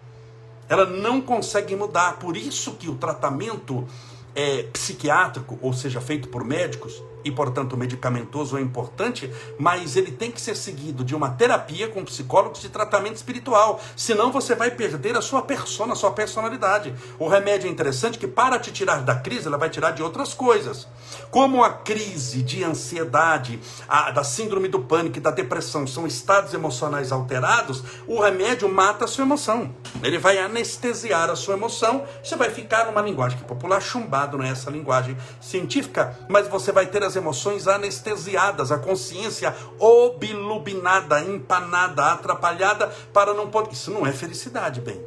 Ela 0.70 0.86
não 0.86 1.22
consegue 1.22 1.76
mudar. 1.76 2.18
Por 2.20 2.38
isso 2.38 2.74
que 2.74 2.90
o 2.90 2.96
tratamento 2.96 3.88
é, 4.36 4.64
psiquiátrico, 4.64 5.58
ou 5.62 5.74
seja, 5.74 6.02
feito 6.02 6.28
por 6.30 6.44
médicos, 6.44 7.02
e 7.24 7.32
portanto 7.32 7.78
medicamentoso 7.78 8.58
é 8.58 8.62
importante, 8.62 9.32
mas 9.58 9.96
ele 9.96 10.12
tem 10.12 10.32
que 10.32 10.42
ser 10.42 10.56
seguido 10.56 11.04
de 11.04 11.16
uma 11.16 11.30
terapia 11.32 11.88
com 11.88 12.04
psicólogos 12.04 12.62
de 12.62 12.70
tratamento 12.70 13.16
espiritual, 13.16 13.80
senão 13.96 14.32
você 14.32 14.56
vai 14.56 14.72
perder 14.72 15.18
a 15.18 15.22
sua 15.22 15.42
persona, 15.42 15.94
a 15.94 15.96
sua 15.96 16.12
personalidade. 16.12 16.94
O 17.20 17.28
remédio 17.28 17.68
é 17.68 17.72
interessante 17.72 18.18
que 18.18 18.28
para 18.28 18.60
te 18.60 18.72
tirar 18.72 19.02
da 19.02 19.16
crise, 19.16 19.48
ela 19.48 19.58
vai 19.58 19.70
tirar 19.70 19.92
de 19.92 20.04
outras 20.04 20.34
coisas. 20.34 20.88
Como 21.30 21.64
a 21.64 21.70
crise 21.72 22.42
de 22.42 22.64
ansiedade, 22.64 23.60
a, 23.88 24.12
da 24.12 24.24
síndrome 24.24 24.68
do 24.68 24.80
pânico 24.80 25.18
e 25.18 25.22
da 25.22 25.32
depressão 25.32 25.86
são 25.88 26.06
estados 26.06 26.54
emocionais 26.54 27.12
alterados, 27.12 27.84
o 28.08 28.20
remédio 28.20 28.68
mata 28.70 29.06
a 29.06 29.08
sua 29.08 29.24
emoção. 29.24 29.74
Ele 30.02 30.18
vai 30.18 30.38
anestesiar 30.38 31.30
a 31.30 31.36
sua 31.36 31.56
emoção, 31.56 32.06
você 32.24 32.36
vai 32.36 32.50
ficar 32.50 32.86
numa 32.86 33.02
linguagem 33.02 33.40
popular 33.40 33.82
chumbado, 33.82 34.38
não 34.38 34.46
é 34.46 34.50
essa 34.50 34.70
linguagem 34.70 35.18
científica, 35.40 36.18
mas 36.30 36.48
você 36.48 36.72
vai 36.72 36.86
ter 36.86 37.04
as 37.04 37.13
emoções 37.16 37.68
anestesiadas, 37.68 38.72
a 38.72 38.78
consciência 38.78 39.56
obilubinada, 39.80 41.22
empanada, 41.22 42.06
atrapalhada 42.06 42.88
para 43.12 43.34
não 43.34 43.50
poder. 43.50 43.74
Isso 43.74 43.92
não 43.92 44.06
é 44.06 44.12
felicidade, 44.12 44.82
bem. 44.82 45.02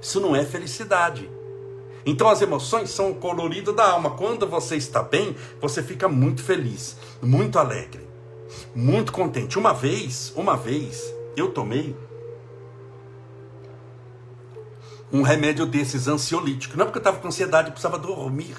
Isso 0.00 0.20
não 0.20 0.36
é 0.36 0.44
felicidade. 0.44 1.30
Então 2.04 2.28
as 2.28 2.40
emoções 2.40 2.90
são 2.90 3.10
o 3.10 3.14
colorido 3.16 3.72
da 3.72 3.90
alma. 3.90 4.10
Quando 4.10 4.46
você 4.46 4.76
está 4.76 5.02
bem, 5.02 5.34
você 5.60 5.82
fica 5.82 6.08
muito 6.08 6.42
feliz, 6.42 6.96
muito 7.20 7.58
alegre, 7.58 8.08
muito 8.74 9.12
contente. 9.12 9.58
Uma 9.58 9.74
vez, 9.74 10.32
uma 10.36 10.56
vez, 10.56 11.12
eu 11.36 11.50
tomei 11.50 11.96
um 15.12 15.22
remédio 15.22 15.66
desses 15.66 16.06
ansiolítico. 16.06 16.76
Não 16.76 16.86
porque 16.86 16.98
eu 16.98 17.00
estava 17.00 17.18
com 17.18 17.28
ansiedade, 17.28 17.68
eu 17.68 17.72
precisava 17.72 17.98
dormir. 17.98 18.56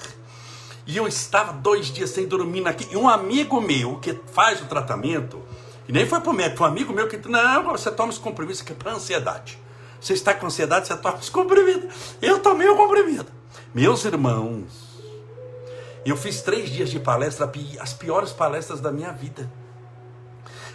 E 0.88 0.96
eu 0.96 1.06
estava 1.06 1.52
dois 1.52 1.88
dias 1.88 2.08
sem 2.08 2.26
dormir 2.26 2.66
aqui. 2.66 2.88
E 2.90 2.96
um 2.96 3.06
amigo 3.06 3.60
meu 3.60 3.98
que 3.98 4.18
faz 4.32 4.62
o 4.62 4.64
tratamento, 4.64 5.38
e 5.86 5.92
nem 5.92 6.06
foi 6.06 6.18
para 6.18 6.30
o 6.30 6.32
médico, 6.32 6.62
um 6.62 6.66
amigo 6.66 6.94
meu 6.94 7.06
que, 7.06 7.18
não, 7.28 7.62
você 7.62 7.90
toma 7.90 8.08
os 8.08 8.16
comprimidos, 8.16 8.56
isso 8.56 8.64
aqui 8.64 8.72
é 8.72 8.74
para 8.74 8.94
ansiedade. 8.94 9.58
Você 10.00 10.14
está 10.14 10.32
com 10.32 10.46
ansiedade, 10.46 10.86
você 10.86 10.96
toma 10.96 11.16
os 11.16 11.28
comprimidos. 11.28 11.94
Eu 12.22 12.38
tomei 12.38 12.66
o 12.66 12.76
comprimido. 12.76 13.26
Meus 13.74 14.02
irmãos, 14.06 14.64
eu 16.06 16.16
fiz 16.16 16.40
três 16.40 16.70
dias 16.70 16.88
de 16.88 16.98
palestra, 16.98 17.52
as 17.80 17.92
piores 17.92 18.32
palestras 18.32 18.80
da 18.80 18.90
minha 18.90 19.12
vida. 19.12 19.52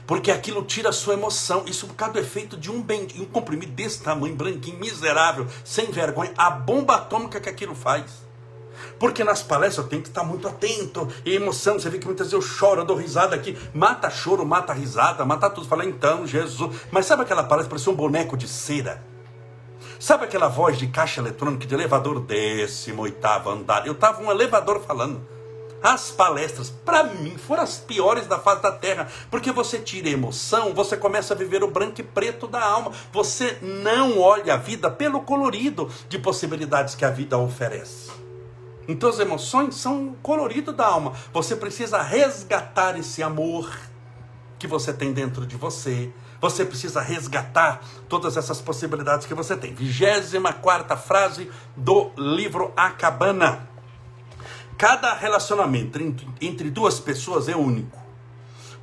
Porque 0.05 0.29
aquilo 0.29 0.63
tira 0.63 0.89
a 0.89 0.93
sua 0.93 1.15
emoção. 1.15 1.63
Isso 1.65 1.87
por 1.87 1.95
causa 1.95 2.13
do 2.13 2.19
efeito 2.19 2.55
de 2.55 2.69
um, 2.69 2.83
bem, 2.83 3.07
um 3.17 3.25
comprimido 3.25 3.71
desse 3.71 4.03
tamanho, 4.03 4.35
branquinho, 4.35 4.77
miserável, 4.77 5.47
sem 5.63 5.89
vergonha. 5.89 6.33
A 6.37 6.51
bomba 6.51 6.97
atômica 6.97 7.39
que 7.39 7.49
aquilo 7.49 7.73
faz. 7.73 8.23
Porque 8.99 9.23
nas 9.23 9.41
palestras 9.41 9.85
eu 9.85 9.89
tenho 9.89 10.01
que 10.01 10.09
estar 10.09 10.23
muito 10.23 10.47
atento. 10.47 11.07
E 11.25 11.35
emoção, 11.35 11.79
você 11.79 11.89
vê 11.89 11.97
que 11.97 12.05
muitas 12.05 12.31
vezes 12.31 12.33
eu 12.33 12.41
choro, 12.41 12.81
eu 12.81 12.85
dou 12.85 12.97
risada 12.97 13.35
aqui. 13.35 13.57
Mata 13.73 14.09
choro, 14.09 14.45
mata 14.45 14.73
risada, 14.73 15.25
mata 15.25 15.49
tudo. 15.49 15.67
Fala, 15.67 15.85
então, 15.85 16.25
Jesus. 16.25 16.75
Mas 16.91 17.05
sabe 17.05 17.23
aquela 17.23 17.43
palestra 17.43 17.69
parecia 17.69 17.91
um 17.91 17.95
boneco 17.95 18.37
de 18.37 18.47
cera? 18.47 19.03
Sabe 19.99 20.25
aquela 20.25 20.49
voz 20.49 20.77
de 20.77 20.87
caixa 20.87 21.21
eletrônica 21.21 21.65
de 21.65 21.73
elevador 21.73 22.19
décimo 22.19 23.03
oitavo 23.03 23.49
andar? 23.49 23.87
Eu 23.87 23.93
estava 23.93 24.21
um 24.21 24.29
elevador 24.29 24.81
falando. 24.81 25.21
As 25.83 26.11
palestras, 26.11 26.69
para 26.69 27.03
mim, 27.03 27.37
foram 27.37 27.63
as 27.63 27.77
piores 27.77 28.25
da 28.25 28.39
face 28.39 28.61
da 28.61 28.71
terra, 28.71 29.07
porque 29.29 29.51
você 29.51 29.79
tira 29.79 30.07
emoção, 30.07 30.73
você 30.73 30.95
começa 30.95 31.33
a 31.33 31.37
viver 31.37 31.61
o 31.61 31.69
branco 31.69 31.99
e 31.99 32.03
preto 32.03 32.47
da 32.47 32.63
alma. 32.63 32.93
Você 33.11 33.57
não 33.61 34.17
olha 34.17 34.53
a 34.53 34.57
vida 34.57 34.89
pelo 34.89 35.21
colorido 35.21 35.91
de 36.07 36.17
possibilidades 36.17 36.95
que 36.95 37.03
a 37.03 37.09
vida 37.09 37.37
oferece. 37.37 38.22
Então 38.87 39.09
as 39.09 39.19
emoções 39.19 39.75
são 39.75 40.09
o 40.09 40.15
colorido 40.15 40.71
da 40.71 40.85
alma. 40.85 41.13
Você 41.31 41.55
precisa 41.55 42.01
resgatar 42.01 42.97
esse 42.97 43.23
amor 43.23 43.71
que 44.59 44.67
você 44.67 44.93
tem 44.93 45.13
dentro 45.13 45.45
de 45.45 45.55
você 45.57 46.11
você 46.43 46.65
precisa 46.65 46.99
resgatar 46.99 47.81
todas 48.09 48.35
essas 48.35 48.59
possibilidades 48.59 49.25
que 49.25 49.33
você 49.33 49.55
tem. 49.55 49.73
24 49.73 50.97
frase 50.97 51.49
do 51.73 52.11
livro 52.17 52.73
A 52.75 52.89
Cabana. 52.89 53.65
Cada 54.77 55.13
relacionamento 55.13 55.97
entre 56.41 56.69
duas 56.69 56.99
pessoas 56.99 57.47
é 57.47 57.55
único. 57.55 57.97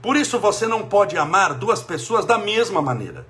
Por 0.00 0.16
isso 0.16 0.38
você 0.38 0.66
não 0.66 0.86
pode 0.86 1.18
amar 1.18 1.52
duas 1.52 1.82
pessoas 1.82 2.24
da 2.24 2.38
mesma 2.38 2.80
maneira. 2.80 3.26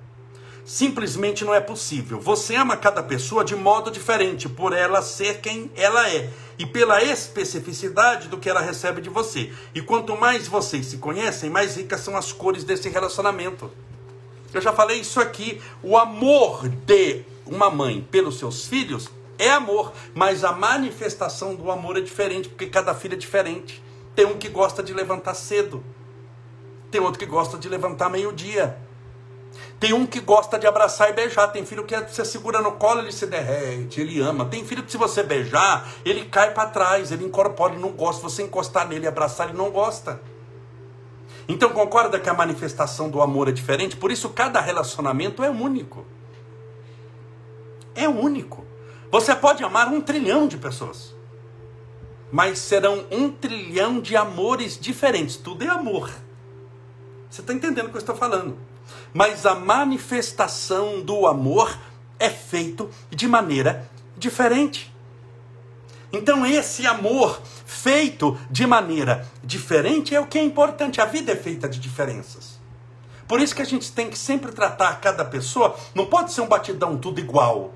Simplesmente 0.71 1.43
não 1.43 1.53
é 1.53 1.59
possível. 1.59 2.17
Você 2.21 2.55
ama 2.55 2.77
cada 2.77 3.03
pessoa 3.03 3.43
de 3.43 3.57
modo 3.57 3.91
diferente, 3.91 4.47
por 4.47 4.71
ela 4.71 5.01
ser 5.01 5.41
quem 5.41 5.69
ela 5.75 6.09
é 6.09 6.29
e 6.57 6.65
pela 6.65 7.03
especificidade 7.03 8.29
do 8.29 8.37
que 8.37 8.49
ela 8.49 8.61
recebe 8.61 9.01
de 9.01 9.09
você. 9.09 9.51
E 9.75 9.81
quanto 9.81 10.15
mais 10.15 10.47
vocês 10.47 10.85
se 10.85 10.95
conhecem, 10.95 11.49
mais 11.49 11.75
ricas 11.75 11.99
são 11.99 12.15
as 12.15 12.31
cores 12.31 12.63
desse 12.63 12.87
relacionamento. 12.87 13.69
Eu 14.53 14.61
já 14.61 14.71
falei 14.71 15.01
isso 15.01 15.19
aqui. 15.19 15.61
O 15.83 15.97
amor 15.97 16.69
de 16.69 17.23
uma 17.45 17.69
mãe 17.69 18.07
pelos 18.09 18.39
seus 18.39 18.65
filhos 18.65 19.09
é 19.37 19.51
amor, 19.51 19.91
mas 20.15 20.45
a 20.45 20.53
manifestação 20.53 21.53
do 21.53 21.69
amor 21.69 21.97
é 21.97 22.01
diferente, 22.01 22.47
porque 22.47 22.67
cada 22.67 22.95
filho 22.95 23.15
é 23.15 23.17
diferente. 23.17 23.83
Tem 24.15 24.25
um 24.25 24.37
que 24.37 24.47
gosta 24.47 24.81
de 24.81 24.93
levantar 24.93 25.33
cedo, 25.33 25.83
tem 26.89 27.01
outro 27.01 27.19
que 27.19 27.25
gosta 27.25 27.57
de 27.57 27.67
levantar 27.67 28.09
meio-dia. 28.09 28.89
Tem 29.81 29.93
um 29.93 30.05
que 30.05 30.19
gosta 30.19 30.59
de 30.59 30.67
abraçar 30.67 31.09
e 31.09 31.13
beijar. 31.13 31.47
Tem 31.47 31.65
filho 31.65 31.83
que 31.83 31.97
você 31.97 32.23
segura 32.23 32.61
no 32.61 32.73
colo, 32.73 32.99
ele 32.99 33.11
se 33.11 33.25
derrete, 33.25 33.99
ele 33.99 34.21
ama. 34.21 34.45
Tem 34.45 34.63
filho 34.63 34.83
que 34.83 34.91
se 34.91 34.97
você 34.97 35.23
beijar, 35.23 35.91
ele 36.05 36.25
cai 36.25 36.53
para 36.53 36.69
trás, 36.69 37.11
ele 37.11 37.25
incorpora, 37.25 37.73
ele 37.73 37.81
não 37.81 37.89
gosta. 37.89 38.21
Você 38.21 38.43
encostar 38.43 38.87
nele 38.87 39.05
e 39.05 39.07
abraçar, 39.07 39.49
ele 39.49 39.57
não 39.57 39.71
gosta. 39.71 40.21
Então 41.47 41.71
concorda 41.71 42.19
que 42.19 42.29
a 42.29 42.33
manifestação 42.35 43.09
do 43.09 43.23
amor 43.23 43.49
é 43.49 43.51
diferente? 43.51 43.97
Por 43.97 44.11
isso 44.11 44.29
cada 44.29 44.61
relacionamento 44.61 45.43
é 45.43 45.49
único. 45.49 46.05
É 47.95 48.07
único. 48.07 48.63
Você 49.11 49.35
pode 49.35 49.63
amar 49.63 49.87
um 49.87 49.99
trilhão 49.99 50.47
de 50.47 50.57
pessoas, 50.57 51.15
mas 52.31 52.59
serão 52.59 53.03
um 53.09 53.31
trilhão 53.31 53.99
de 53.99 54.15
amores 54.15 54.79
diferentes. 54.79 55.37
Tudo 55.37 55.63
é 55.63 55.69
amor. 55.69 56.11
Você 57.31 57.41
está 57.41 57.51
entendendo 57.51 57.87
o 57.87 57.89
que 57.89 57.97
eu 57.97 57.99
estou 57.99 58.15
falando? 58.15 58.69
Mas 59.13 59.45
a 59.45 59.55
manifestação 59.55 61.01
do 61.01 61.27
amor 61.27 61.77
é 62.19 62.29
feito 62.29 62.89
de 63.09 63.27
maneira 63.27 63.89
diferente. 64.17 64.93
Então, 66.13 66.45
esse 66.45 66.85
amor 66.85 67.41
feito 67.65 68.37
de 68.49 68.67
maneira 68.67 69.25
diferente 69.43 70.13
é 70.13 70.19
o 70.19 70.27
que 70.27 70.37
é 70.37 70.43
importante. 70.43 70.99
A 70.99 71.05
vida 71.05 71.31
é 71.31 71.35
feita 71.35 71.69
de 71.69 71.79
diferenças. 71.79 72.59
Por 73.27 73.39
isso 73.39 73.55
que 73.55 73.61
a 73.61 73.65
gente 73.65 73.91
tem 73.93 74.09
que 74.09 74.17
sempre 74.17 74.51
tratar 74.51 74.99
cada 74.99 75.23
pessoa, 75.23 75.75
não 75.95 76.05
pode 76.05 76.33
ser 76.33 76.41
um 76.41 76.47
batidão 76.47 76.97
tudo 76.97 77.19
igual. 77.19 77.73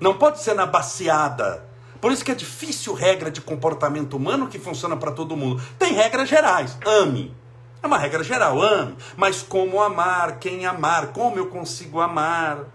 Não 0.00 0.14
pode 0.14 0.40
ser 0.40 0.54
na 0.54 0.64
baseada. 0.64 1.62
Por 2.00 2.10
isso 2.10 2.24
que 2.24 2.32
é 2.32 2.34
difícil 2.34 2.94
regra 2.94 3.30
de 3.30 3.40
comportamento 3.40 4.16
humano 4.16 4.48
que 4.48 4.58
funciona 4.58 4.96
para 4.96 5.12
todo 5.12 5.36
mundo. 5.36 5.62
Tem 5.78 5.92
regras 5.92 6.28
gerais. 6.28 6.76
Ame. 6.84 7.36
É 7.82 7.86
uma 7.86 7.98
regra 7.98 8.22
geral, 8.22 8.62
ame. 8.62 8.96
Mas 9.16 9.42
como 9.42 9.82
amar, 9.82 10.38
quem 10.38 10.64
amar, 10.64 11.08
como 11.08 11.36
eu 11.36 11.48
consigo 11.48 12.00
amar. 12.00 12.66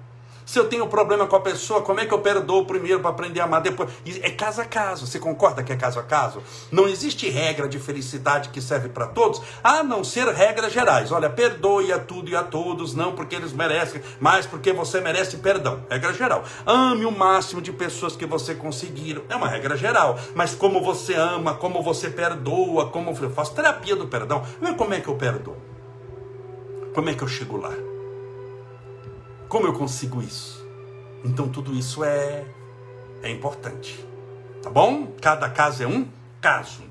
Se 0.48 0.58
eu 0.58 0.70
tenho 0.70 0.88
problema 0.88 1.28
com 1.28 1.36
a 1.36 1.42
pessoa, 1.42 1.82
como 1.82 2.00
é 2.00 2.06
que 2.06 2.14
eu 2.14 2.20
perdoo 2.20 2.64
primeiro 2.64 3.02
para 3.02 3.10
aprender 3.10 3.42
a 3.42 3.44
amar 3.44 3.60
depois? 3.60 3.90
É 4.22 4.30
caso 4.30 4.62
a 4.62 4.66
caso. 4.66 5.06
Você 5.06 5.20
concorda 5.20 5.62
que 5.62 5.74
é 5.74 5.76
caso 5.76 6.00
a 6.00 6.04
caso? 6.04 6.42
Não 6.72 6.88
existe 6.88 7.30
regra 7.30 7.68
de 7.68 7.78
felicidade 7.78 8.48
que 8.48 8.62
serve 8.62 8.88
para 8.88 9.08
todos, 9.08 9.42
a 9.62 9.84
não 9.84 10.06
ser 10.06 10.26
regras 10.30 10.72
gerais. 10.72 11.12
Olha, 11.12 11.30
perdoe 11.30 11.92
a 11.92 12.00
tudo 12.00 12.30
e 12.30 12.36
a 12.36 12.44
todos, 12.44 12.96
não 12.96 13.12
porque 13.12 13.36
eles 13.36 13.52
merecem, 13.52 14.02
mas 14.22 14.46
porque 14.46 14.72
você 14.72 15.02
merece 15.02 15.36
perdão. 15.36 15.86
Regra 15.90 16.14
geral. 16.14 16.46
Ame 16.66 17.04
o 17.04 17.12
máximo 17.12 17.62
de 17.62 17.74
pessoas 17.74 18.16
que 18.16 18.26
você 18.26 18.56
conseguir. 18.56 19.22
É 19.28 19.36
uma 19.36 19.50
regra 19.50 19.76
geral. 19.76 20.18
Mas 20.34 20.56
como 20.56 20.82
você 20.82 21.14
ama, 21.14 21.56
como 21.56 21.84
você 21.84 22.10
perdoa, 22.10 22.88
como 22.90 23.12
eu 23.12 23.30
faço 23.32 23.54
terapia 23.54 23.98
do 23.98 24.08
perdão. 24.08 24.42
Como 24.78 24.94
é 24.94 25.02
que 25.02 25.10
eu 25.10 25.16
perdoo? 25.16 25.58
Como 26.96 27.10
é 27.10 27.14
que 27.14 27.22
eu 27.22 27.28
chego 27.28 27.58
lá? 27.58 27.87
Como 29.48 29.66
eu 29.66 29.74
consigo 29.74 30.22
isso? 30.22 30.66
Então 31.24 31.48
tudo 31.48 31.74
isso 31.74 32.04
é 32.04 32.46
é 33.22 33.32
importante. 33.32 34.06
Tá 34.62 34.70
bom? 34.70 35.14
Cada 35.22 35.50
caso 35.50 35.84
é 35.84 35.88
um 35.88 36.08
caso. 36.42 36.84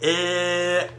É... 0.00 0.90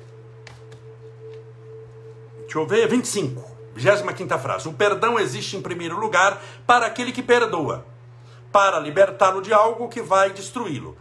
Deixa 2.42 2.58
eu 2.58 2.66
ver, 2.66 2.88
25. 2.88 3.58
25 3.76 4.40
frase. 4.40 4.68
O 4.68 4.74
perdão 4.74 5.20
existe 5.20 5.56
em 5.56 5.62
primeiro 5.62 6.00
lugar 6.00 6.42
para 6.66 6.88
aquele 6.88 7.12
que 7.12 7.22
perdoa, 7.22 7.86
para 8.52 8.80
libertá-lo 8.80 9.42
de 9.42 9.54
algo 9.54 9.88
que 9.88 10.02
vai 10.02 10.32
destruí-lo 10.32 10.98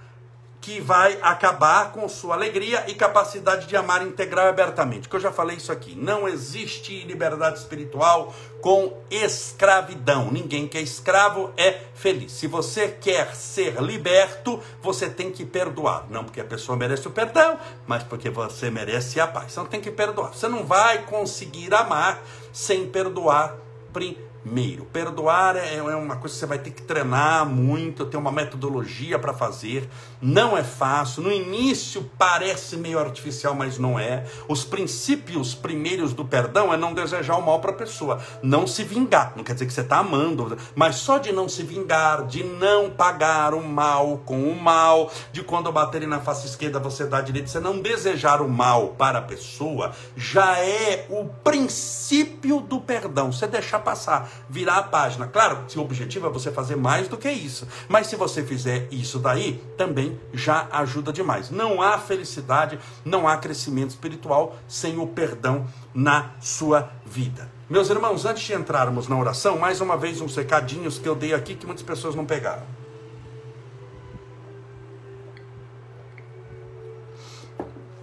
que 0.66 0.80
vai 0.80 1.16
acabar 1.22 1.92
com 1.92 2.08
sua 2.08 2.34
alegria 2.34 2.82
e 2.88 2.94
capacidade 2.94 3.68
de 3.68 3.76
amar 3.76 4.04
integral 4.04 4.46
e 4.46 4.48
abertamente. 4.48 5.08
Que 5.08 5.14
eu 5.14 5.20
já 5.20 5.30
falei 5.30 5.58
isso 5.58 5.70
aqui. 5.70 5.94
Não 5.94 6.26
existe 6.26 7.04
liberdade 7.04 7.60
espiritual 7.60 8.34
com 8.60 9.00
escravidão. 9.08 10.28
Ninguém 10.32 10.66
que 10.66 10.76
é 10.76 10.80
escravo 10.80 11.52
é 11.56 11.82
feliz. 11.94 12.32
Se 12.32 12.48
você 12.48 12.88
quer 12.88 13.32
ser 13.36 13.80
liberto, 13.80 14.60
você 14.82 15.08
tem 15.08 15.30
que 15.30 15.46
perdoar. 15.46 16.06
Não 16.10 16.24
porque 16.24 16.40
a 16.40 16.44
pessoa 16.44 16.76
merece 16.76 17.06
o 17.06 17.12
perdão, 17.12 17.60
mas 17.86 18.02
porque 18.02 18.28
você 18.28 18.68
merece 18.68 19.20
a 19.20 19.26
paz. 19.28 19.52
Então 19.52 19.66
tem 19.66 19.80
que 19.80 19.92
perdoar. 19.92 20.34
Você 20.34 20.48
não 20.48 20.64
vai 20.64 21.04
conseguir 21.04 21.72
amar 21.72 22.20
sem 22.52 22.88
perdoar 22.88 23.56
primeiro 23.92 24.25
meio. 24.46 24.84
Perdoar 24.84 25.56
é, 25.56 25.76
é 25.76 25.96
uma 25.96 26.16
coisa 26.16 26.34
que 26.34 26.40
você 26.40 26.46
vai 26.46 26.58
ter 26.58 26.70
que 26.70 26.82
treinar 26.82 27.44
muito, 27.44 28.06
ter 28.06 28.16
uma 28.16 28.30
metodologia 28.30 29.18
para 29.18 29.34
fazer. 29.34 29.88
Não 30.22 30.56
é 30.56 30.62
fácil. 30.62 31.22
No 31.22 31.32
início 31.32 32.08
parece 32.16 32.76
meio 32.76 32.98
artificial, 32.98 33.54
mas 33.54 33.78
não 33.78 33.98
é. 33.98 34.24
Os 34.48 34.64
princípios 34.64 35.54
primeiros 35.54 36.12
do 36.12 36.24
perdão 36.24 36.72
é 36.72 36.76
não 36.76 36.94
desejar 36.94 37.36
o 37.36 37.42
mal 37.44 37.60
para 37.60 37.72
a 37.72 37.74
pessoa, 37.74 38.22
não 38.42 38.66
se 38.66 38.84
vingar. 38.84 39.32
Não 39.36 39.42
quer 39.42 39.54
dizer 39.54 39.66
que 39.66 39.72
você 39.72 39.80
está 39.80 39.98
amando, 39.98 40.56
mas 40.74 40.96
só 40.96 41.18
de 41.18 41.32
não 41.32 41.48
se 41.48 41.62
vingar, 41.64 42.26
de 42.26 42.44
não 42.44 42.90
pagar 42.90 43.52
o 43.52 43.62
mal 43.62 44.22
com 44.24 44.44
o 44.44 44.54
mal, 44.54 45.10
de 45.32 45.42
quando 45.42 45.72
baterem 45.72 46.08
na 46.08 46.20
face 46.20 46.46
esquerda 46.46 46.78
você 46.78 47.04
dá 47.04 47.20
direito, 47.20 47.50
você 47.50 47.58
não 47.58 47.80
desejar 47.80 48.40
o 48.40 48.48
mal 48.48 48.88
para 48.90 49.18
a 49.18 49.22
pessoa, 49.22 49.92
já 50.16 50.58
é 50.58 51.06
o 51.10 51.24
princípio 51.42 52.60
do 52.60 52.80
perdão. 52.80 53.32
Você 53.32 53.46
deixar 53.46 53.80
passar 53.80 54.35
virar 54.48 54.76
a 54.76 54.82
página. 54.82 55.26
Claro, 55.26 55.64
se 55.68 55.78
o 55.78 55.82
objetivo 55.82 56.26
é 56.26 56.30
você 56.30 56.50
fazer 56.50 56.76
mais 56.76 57.08
do 57.08 57.16
que 57.16 57.30
isso, 57.30 57.66
mas 57.88 58.06
se 58.06 58.16
você 58.16 58.44
fizer 58.44 58.88
isso 58.90 59.18
daí, 59.18 59.62
também 59.76 60.20
já 60.32 60.68
ajuda 60.72 61.12
demais. 61.12 61.50
Não 61.50 61.82
há 61.82 61.98
felicidade, 61.98 62.78
não 63.04 63.26
há 63.28 63.36
crescimento 63.36 63.90
espiritual 63.90 64.56
sem 64.68 64.98
o 64.98 65.06
perdão 65.06 65.66
na 65.94 66.30
sua 66.40 66.90
vida. 67.04 67.50
Meus 67.68 67.90
irmãos, 67.90 68.24
antes 68.24 68.44
de 68.44 68.54
entrarmos 68.54 69.08
na 69.08 69.18
oração, 69.18 69.58
mais 69.58 69.80
uma 69.80 69.96
vez 69.96 70.20
uns 70.20 70.36
recadinhos 70.36 70.98
que 70.98 71.08
eu 71.08 71.16
dei 71.16 71.34
aqui 71.34 71.56
que 71.56 71.66
muitas 71.66 71.84
pessoas 71.84 72.14
não 72.14 72.24
pegaram. 72.24 72.62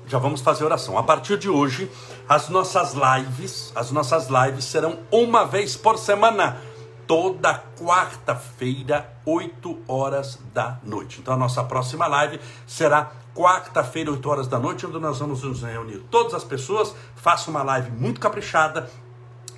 Já 0.05 0.19
vamos 0.19 0.41
fazer 0.41 0.63
oração. 0.63 0.97
A 0.97 1.01
partir 1.01 1.37
de 1.37 1.49
hoje, 1.49 1.89
as 2.27 2.49
nossas 2.49 2.93
lives, 2.93 3.71
as 3.75 3.91
nossas 3.91 4.27
lives 4.27 4.65
serão 4.65 4.99
uma 5.12 5.45
vez 5.45 5.75
por 5.75 5.97
semana, 5.97 6.57
toda 7.05 7.63
quarta-feira, 7.77 9.13
8 9.25 9.81
horas 9.88 10.39
da 10.53 10.79
noite. 10.83 11.19
Então 11.19 11.33
a 11.33 11.38
nossa 11.38 11.63
próxima 11.63 12.07
live 12.07 12.39
será 12.65 13.12
quarta-feira, 13.36 14.12
8 14.12 14.29
horas 14.29 14.47
da 14.47 14.59
noite, 14.59 14.86
onde 14.86 14.99
nós 14.99 15.19
vamos 15.19 15.43
nos 15.43 15.62
reunir 15.63 15.99
todas 16.09 16.33
as 16.33 16.43
pessoas, 16.43 16.95
faça 17.15 17.49
uma 17.49 17.63
live 17.63 17.91
muito 17.91 18.19
caprichada, 18.19 18.89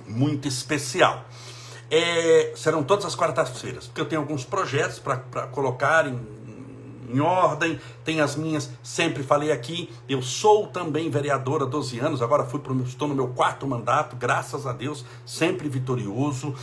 muito 0.06 0.48
especial. 0.48 1.24
É, 1.88 2.52
serão 2.56 2.82
todas 2.82 3.04
as 3.04 3.14
quartas-feiras, 3.14 3.86
porque 3.86 4.00
eu 4.00 4.06
tenho 4.06 4.20
alguns 4.20 4.44
projetos 4.44 4.98
para 4.98 5.46
colocar 5.46 6.08
em 6.08 6.18
em 7.12 7.20
ordem, 7.20 7.78
tem 8.04 8.20
as 8.20 8.36
minhas, 8.36 8.70
sempre 8.82 9.22
falei 9.22 9.52
aqui, 9.52 9.90
eu 10.08 10.22
sou 10.22 10.66
também 10.66 11.10
vereadora 11.10 11.64
há 11.64 11.66
12 11.66 11.98
anos, 11.98 12.22
agora 12.22 12.44
fui 12.44 12.60
pro, 12.60 12.80
estou 12.82 13.08
no 13.08 13.14
meu 13.14 13.28
quarto 13.28 13.66
mandato, 13.66 14.16
graças 14.16 14.66
a 14.66 14.72
Deus, 14.72 15.04
sempre 15.24 15.68
vitorioso. 15.68 16.54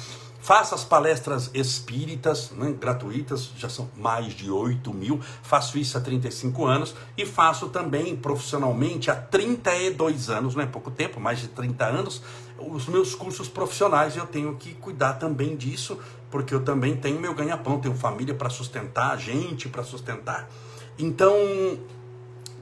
Faço 0.43 0.75
as 0.75 0.83
palestras 0.83 1.49
espíritas, 1.53 2.51
né, 2.51 2.75
gratuitas, 2.77 3.51
já 3.55 3.69
são 3.69 3.89
mais 3.95 4.33
de 4.33 4.51
8 4.51 4.93
mil. 4.93 5.21
Faço 5.41 5.77
isso 5.77 5.97
há 5.97 6.01
35 6.01 6.65
anos 6.65 6.93
e 7.17 7.25
faço 7.25 7.69
também 7.69 8.13
profissionalmente 8.13 9.09
há 9.09 9.15
32 9.15 10.29
anos, 10.29 10.53
não 10.53 10.61
é 10.61 10.65
pouco 10.65 10.91
tempo, 10.91 11.17
mais 11.17 11.39
de 11.39 11.47
30 11.47 11.85
anos, 11.85 12.21
os 12.69 12.87
meus 12.87 13.15
cursos 13.15 13.47
profissionais. 13.47 14.15
Eu 14.15 14.25
tenho 14.25 14.55
que 14.55 14.73
cuidar 14.75 15.13
também 15.13 15.55
disso, 15.55 15.97
porque 16.29 16.53
eu 16.53 16.63
também 16.63 16.95
tenho 16.95 17.19
meu 17.19 17.33
ganha-pão, 17.33 17.79
tenho 17.79 17.95
família 17.95 18.33
para 18.33 18.49
sustentar, 18.49 19.17
gente 19.17 19.69
para 19.69 19.83
sustentar. 19.83 20.49
Então, 20.97 21.35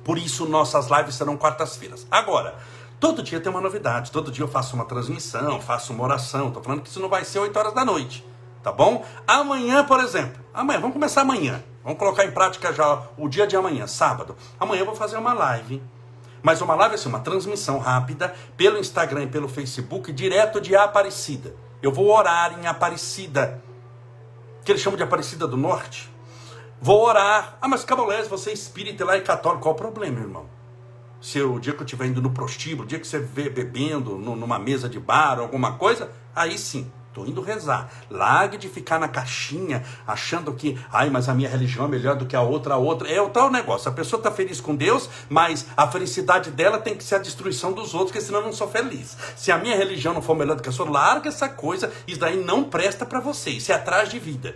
por 0.04 0.18
isso 0.18 0.46
nossas 0.46 0.88
lives 0.90 1.16
serão 1.16 1.38
quartas-feiras. 1.38 2.08
Agora, 2.10 2.58
todo 3.00 3.22
dia 3.24 3.40
tem 3.40 3.52
uma 3.52 3.62
novidade, 3.62 4.12
todo 4.12 4.32
dia 4.32 4.44
eu 4.44 4.48
faço 4.48 4.76
uma 4.76 4.86
transmissão, 4.86 5.60
faço 5.62 5.94
uma 5.94 6.04
oração. 6.04 6.48
Estou 6.48 6.64
falando 6.64 6.82
que 6.82 6.90
isso 6.90 7.00
não 7.00 7.10
vai 7.10 7.26
ser 7.26 7.40
8 7.40 7.58
horas 7.58 7.74
da 7.74 7.84
noite, 7.84 8.26
tá 8.64 8.72
bom? 8.72 9.06
Amanhã, 9.28 9.84
por 9.84 10.00
exemplo, 10.00 10.42
amanhã, 10.54 10.80
vamos 10.80 10.94
começar 10.94 11.22
amanhã. 11.22 11.64
Vamos 11.84 11.98
colocar 11.98 12.24
em 12.26 12.32
prática 12.32 12.72
já 12.72 13.08
o 13.18 13.28
dia 13.28 13.48
de 13.48 13.56
amanhã, 13.56 13.88
sábado. 13.88 14.36
Amanhã 14.60 14.82
eu 14.82 14.86
vou 14.86 14.96
fazer 14.96 15.18
uma 15.18 15.34
live. 15.34 15.82
Mas 16.44 16.62
uma 16.62 16.76
live 16.76 16.94
é 16.94 16.96
assim, 16.96 17.10
uma 17.10 17.20
transmissão 17.20 17.78
rápida 17.78 18.34
pelo 18.58 18.78
Instagram 18.78 19.24
e 19.24 19.28
pelo 19.28 19.48
Facebook, 19.48 20.12
direto 20.12 20.60
de 20.60 20.76
Aparecida. 20.76 21.56
Eu 21.82 21.92
vou 21.92 22.10
orar 22.10 22.60
em 22.60 22.68
Aparecida, 22.68 23.62
que 24.64 24.72
eles 24.72 24.82
chamam 24.82 24.98
de 24.98 25.04
Aparecida 25.04 25.48
do 25.48 25.58
Norte. 25.58 26.12
Vou 26.82 27.06
orar. 27.06 27.58
Ah, 27.62 27.68
mas 27.68 27.84
Cabolés, 27.84 28.28
você 28.28 28.50
é 28.50 28.54
espírita 28.54 29.06
lá 29.06 29.18
e 29.18 29.22
católico. 29.22 29.64
Qual 29.64 29.76
o 29.76 29.78
problema, 29.78 30.20
irmão? 30.20 30.48
Se 31.22 31.40
o 31.40 31.60
dia 31.60 31.74
que 31.74 31.82
eu 31.82 31.86
estiver 31.86 32.08
indo 32.08 32.22
no 32.22 32.32
prostíbulo, 32.32 32.84
o 32.84 32.88
dia 32.88 33.00
que 33.00 33.08
você 33.08 33.20
vê 33.20 33.50
bebendo 33.50 34.18
numa 34.18 34.58
mesa 34.58 34.90
de 34.90 35.00
bar 35.00 35.38
alguma 35.38 35.78
coisa, 35.78 36.10
aí 36.36 36.58
sim, 36.58 36.92
Estou 37.12 37.28
indo 37.28 37.42
rezar. 37.42 37.92
Largue 38.10 38.58
de 38.58 38.70
ficar 38.70 38.98
na 38.98 39.10
caixinha 39.10 39.84
achando 40.08 40.54
que, 40.54 40.80
ai, 40.90 41.10
mas 41.10 41.28
a 41.28 41.34
minha 41.34 41.50
religião 41.50 41.84
é 41.84 41.88
melhor 41.90 42.16
do 42.16 42.26
que 42.26 42.38
a 42.38 42.42
outra, 42.42 42.76
a 42.76 42.78
outra. 42.78 43.10
É 43.10 43.22
o 43.22 43.30
tal 43.30 43.52
negócio. 43.52 43.90
A 43.90 43.94
pessoa 43.94 44.18
está 44.18 44.32
feliz 44.32 44.62
com 44.62 44.74
Deus, 44.74 45.10
mas 45.28 45.68
a 45.76 45.86
felicidade 45.86 46.52
dela 46.52 46.80
tem 46.80 46.96
que 46.96 47.04
ser 47.04 47.16
a 47.16 47.20
destruição 47.20 47.74
dos 47.74 47.94
outros, 47.94 48.14
porque 48.14 48.26
senão 48.26 48.40
eu 48.40 48.46
não 48.46 48.54
sou 48.54 48.70
feliz. 48.70 49.18
Se 49.36 49.52
a 49.52 49.58
minha 49.58 49.76
religião 49.76 50.14
não 50.14 50.22
for 50.22 50.36
melhor 50.36 50.56
do 50.56 50.64
que 50.64 50.70
a 50.70 50.72
sua, 50.72 50.90
larga 50.90 51.28
essa 51.28 51.50
coisa. 51.50 51.92
Isso 52.08 52.22
daí 52.22 52.42
não 52.42 52.64
presta 52.64 53.06
para 53.06 53.20
você. 53.20 53.50
Isso 53.50 53.74
é 53.74 53.76
atrás 53.76 54.08
de 54.08 54.18
vida. 54.18 54.56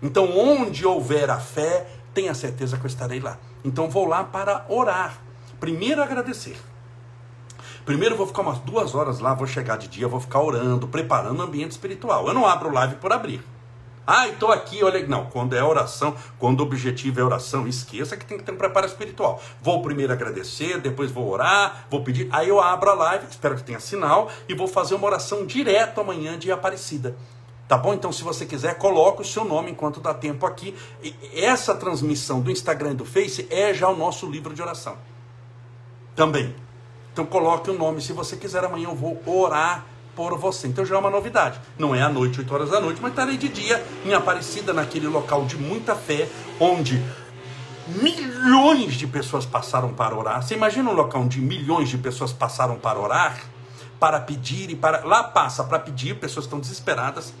Então, 0.00 0.38
onde 0.38 0.86
houver 0.86 1.28
a 1.28 1.40
fé, 1.40 1.88
tenha 2.14 2.32
certeza 2.32 2.76
que 2.76 2.84
eu 2.84 2.88
estarei 2.88 3.18
lá. 3.18 3.38
Então, 3.64 3.90
vou 3.90 4.06
lá 4.06 4.22
para 4.22 4.64
orar. 4.68 5.18
Primeiro, 5.58 6.00
agradecer 6.00 6.56
Primeiro 7.88 8.16
vou 8.16 8.26
ficar 8.26 8.42
umas 8.42 8.58
duas 8.58 8.94
horas 8.94 9.18
lá, 9.18 9.32
vou 9.32 9.46
chegar 9.46 9.78
de 9.78 9.88
dia, 9.88 10.06
vou 10.06 10.20
ficar 10.20 10.42
orando, 10.42 10.86
preparando 10.86 11.40
o 11.40 11.42
ambiente 11.42 11.70
espiritual. 11.70 12.28
Eu 12.28 12.34
não 12.34 12.44
abro 12.44 12.70
live 12.70 12.96
por 12.96 13.10
abrir. 13.14 13.42
Ah, 14.06 14.28
estou 14.28 14.52
aqui, 14.52 14.84
olha. 14.84 15.06
Não, 15.06 15.24
quando 15.24 15.56
é 15.56 15.64
oração, 15.64 16.14
quando 16.38 16.60
o 16.60 16.64
objetivo 16.64 17.18
é 17.18 17.24
oração, 17.24 17.66
esqueça 17.66 18.14
que 18.14 18.26
tem 18.26 18.36
que 18.36 18.44
ter 18.44 18.52
um 18.52 18.58
preparo 18.58 18.84
espiritual. 18.84 19.40
Vou 19.62 19.80
primeiro 19.80 20.12
agradecer, 20.12 20.78
depois 20.78 21.10
vou 21.10 21.30
orar, 21.30 21.86
vou 21.88 22.04
pedir. 22.04 22.28
Aí 22.30 22.50
eu 22.50 22.60
abro 22.60 22.90
a 22.90 22.94
live, 22.94 23.24
espero 23.30 23.56
que 23.56 23.62
tenha 23.62 23.80
sinal, 23.80 24.30
e 24.46 24.52
vou 24.52 24.68
fazer 24.68 24.94
uma 24.94 25.06
oração 25.06 25.46
direto 25.46 25.98
amanhã 25.98 26.38
de 26.38 26.52
Aparecida. 26.52 27.16
Tá 27.66 27.78
bom? 27.78 27.94
Então, 27.94 28.12
se 28.12 28.22
você 28.22 28.44
quiser, 28.44 28.76
coloque 28.76 29.22
o 29.22 29.24
seu 29.24 29.46
nome 29.46 29.70
enquanto 29.70 29.98
dá 29.98 30.12
tempo 30.12 30.44
aqui. 30.44 30.76
E 31.02 31.14
essa 31.32 31.74
transmissão 31.74 32.42
do 32.42 32.50
Instagram 32.50 32.90
e 32.90 32.96
do 32.96 33.06
Face 33.06 33.48
é 33.50 33.72
já 33.72 33.88
o 33.88 33.96
nosso 33.96 34.30
livro 34.30 34.52
de 34.52 34.60
oração. 34.60 34.98
Também. 36.14 36.67
Então, 37.18 37.26
coloque 37.26 37.68
o 37.68 37.76
nome. 37.76 38.00
Se 38.00 38.12
você 38.12 38.36
quiser, 38.36 38.64
amanhã 38.64 38.90
eu 38.90 38.94
vou 38.94 39.20
orar 39.26 39.84
por 40.14 40.38
você. 40.38 40.68
Então 40.68 40.86
já 40.86 40.94
é 40.94 40.98
uma 40.98 41.10
novidade. 41.10 41.60
Não 41.76 41.92
é 41.92 42.00
à 42.00 42.08
noite, 42.08 42.38
8 42.38 42.54
horas 42.54 42.70
da 42.70 42.80
noite, 42.80 43.00
mas 43.02 43.10
estarei 43.10 43.36
de 43.36 43.48
dia 43.48 43.84
em 44.06 44.14
Aparecida, 44.14 44.72
naquele 44.72 45.08
local 45.08 45.44
de 45.44 45.56
muita 45.56 45.96
fé, 45.96 46.28
onde 46.60 47.02
milhões 47.88 48.94
de 48.94 49.08
pessoas 49.08 49.44
passaram 49.44 49.92
para 49.92 50.16
orar. 50.16 50.44
Você 50.44 50.54
imagina 50.54 50.88
um 50.88 50.92
local 50.92 51.22
onde 51.22 51.40
milhões 51.40 51.88
de 51.88 51.98
pessoas 51.98 52.32
passaram 52.32 52.76
para 52.76 53.00
orar, 53.00 53.36
para 53.98 54.20
pedir 54.20 54.70
e 54.70 54.76
para. 54.76 55.04
Lá 55.04 55.24
passa 55.24 55.64
para 55.64 55.80
pedir, 55.80 56.20
pessoas 56.20 56.46
estão 56.46 56.60
desesperadas. 56.60 57.34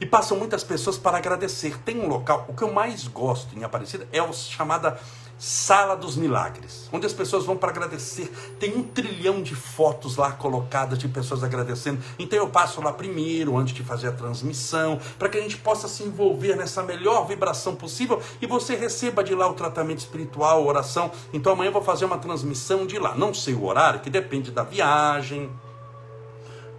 E 0.00 0.06
passam 0.06 0.38
muitas 0.38 0.62
pessoas 0.62 0.96
para 0.96 1.18
agradecer. 1.18 1.76
Tem 1.78 1.98
um 1.98 2.06
local, 2.06 2.44
o 2.48 2.54
que 2.54 2.62
eu 2.62 2.72
mais 2.72 3.08
gosto 3.08 3.58
em 3.58 3.64
Aparecida 3.64 4.06
é 4.12 4.22
o 4.22 4.32
chamada 4.32 4.96
Sala 5.44 5.96
dos 5.96 6.14
Milagres, 6.14 6.88
onde 6.92 7.04
as 7.04 7.12
pessoas 7.12 7.44
vão 7.44 7.56
para 7.56 7.70
agradecer. 7.70 8.32
Tem 8.60 8.76
um 8.76 8.84
trilhão 8.84 9.42
de 9.42 9.56
fotos 9.56 10.16
lá 10.16 10.30
colocadas 10.30 10.96
de 10.96 11.08
pessoas 11.08 11.42
agradecendo. 11.42 12.00
Então 12.16 12.38
eu 12.38 12.48
passo 12.48 12.80
lá 12.80 12.92
primeiro, 12.92 13.56
antes 13.56 13.74
de 13.74 13.82
fazer 13.82 14.06
a 14.06 14.12
transmissão, 14.12 15.00
para 15.18 15.28
que 15.28 15.36
a 15.36 15.40
gente 15.40 15.56
possa 15.56 15.88
se 15.88 16.04
envolver 16.04 16.54
nessa 16.54 16.84
melhor 16.84 17.26
vibração 17.26 17.74
possível 17.74 18.22
e 18.40 18.46
você 18.46 18.76
receba 18.76 19.24
de 19.24 19.34
lá 19.34 19.50
o 19.50 19.54
tratamento 19.54 19.98
espiritual, 19.98 20.64
oração. 20.64 21.10
Então 21.32 21.54
amanhã 21.54 21.70
eu 21.70 21.72
vou 21.72 21.82
fazer 21.82 22.04
uma 22.04 22.18
transmissão 22.18 22.86
de 22.86 22.96
lá. 23.00 23.16
Não 23.16 23.34
sei 23.34 23.54
o 23.54 23.64
horário, 23.64 23.98
que 23.98 24.10
depende 24.10 24.52
da 24.52 24.62
viagem. 24.62 25.50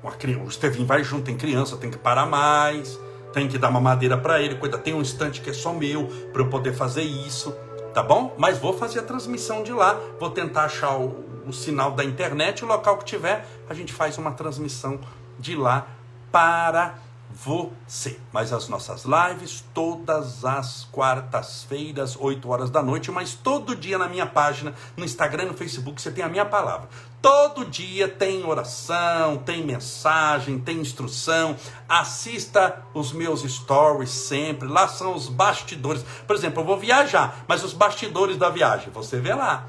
O 0.01 0.47
Estevinho 0.47 0.87
vai 0.87 1.03
junto, 1.03 1.25
tem 1.25 1.35
criança, 1.35 1.75
tem 1.75 1.91
que 1.91 1.97
parar 1.97 2.25
mais, 2.25 2.97
tem 3.33 3.45
que 3.45 3.57
dar 3.57 3.67
uma 3.67 3.81
madeira 3.81 4.17
para 4.17 4.41
ele, 4.41 4.55
cuida, 4.55 4.77
tem 4.77 4.93
um 4.93 5.01
instante 5.01 5.41
que 5.41 5.49
é 5.49 5.53
só 5.53 5.73
meu 5.73 6.07
para 6.31 6.41
eu 6.41 6.49
poder 6.49 6.73
fazer 6.73 7.01
isso 7.01 7.53
tá 7.93 8.01
bom? 8.01 8.33
Mas 8.37 8.57
vou 8.57 8.73
fazer 8.73 8.99
a 8.99 9.03
transmissão 9.03 9.63
de 9.63 9.71
lá, 9.71 9.99
vou 10.19 10.29
tentar 10.29 10.65
achar 10.65 10.97
o, 10.97 11.23
o 11.47 11.53
sinal 11.53 11.91
da 11.91 12.03
internet, 12.03 12.63
o 12.63 12.67
local 12.67 12.97
que 12.97 13.05
tiver, 13.05 13.45
a 13.69 13.73
gente 13.73 13.93
faz 13.93 14.17
uma 14.17 14.31
transmissão 14.31 14.99
de 15.39 15.55
lá 15.55 15.87
para 16.31 16.95
você. 17.33 18.19
Mas 18.31 18.53
as 18.53 18.69
nossas 18.69 19.05
lives 19.05 19.63
todas 19.73 20.45
as 20.45 20.87
quartas-feiras, 20.91 22.15
8 22.17 22.47
horas 22.49 22.69
da 22.69 22.83
noite, 22.83 23.11
mas 23.11 23.33
todo 23.33 23.75
dia 23.75 23.97
na 23.97 24.07
minha 24.07 24.25
página, 24.25 24.73
no 24.95 25.03
Instagram, 25.03 25.45
no 25.45 25.53
Facebook, 25.53 26.01
você 26.01 26.11
tem 26.11 26.23
a 26.23 26.29
minha 26.29 26.45
palavra. 26.45 26.87
Todo 27.21 27.65
dia 27.65 28.07
tem 28.07 28.45
oração, 28.45 29.37
tem 29.37 29.65
mensagem, 29.65 30.59
tem 30.59 30.79
instrução. 30.79 31.55
Assista 31.87 32.83
os 32.93 33.11
meus 33.11 33.41
stories 33.41 34.11
sempre. 34.11 34.67
Lá 34.67 34.87
são 34.87 35.15
os 35.15 35.29
bastidores. 35.29 36.03
Por 36.27 36.35
exemplo, 36.35 36.61
eu 36.61 36.65
vou 36.65 36.77
viajar, 36.77 37.43
mas 37.47 37.63
os 37.63 37.73
bastidores 37.73 38.37
da 38.37 38.49
viagem, 38.49 38.91
você 38.91 39.19
vê 39.19 39.33
lá. 39.33 39.67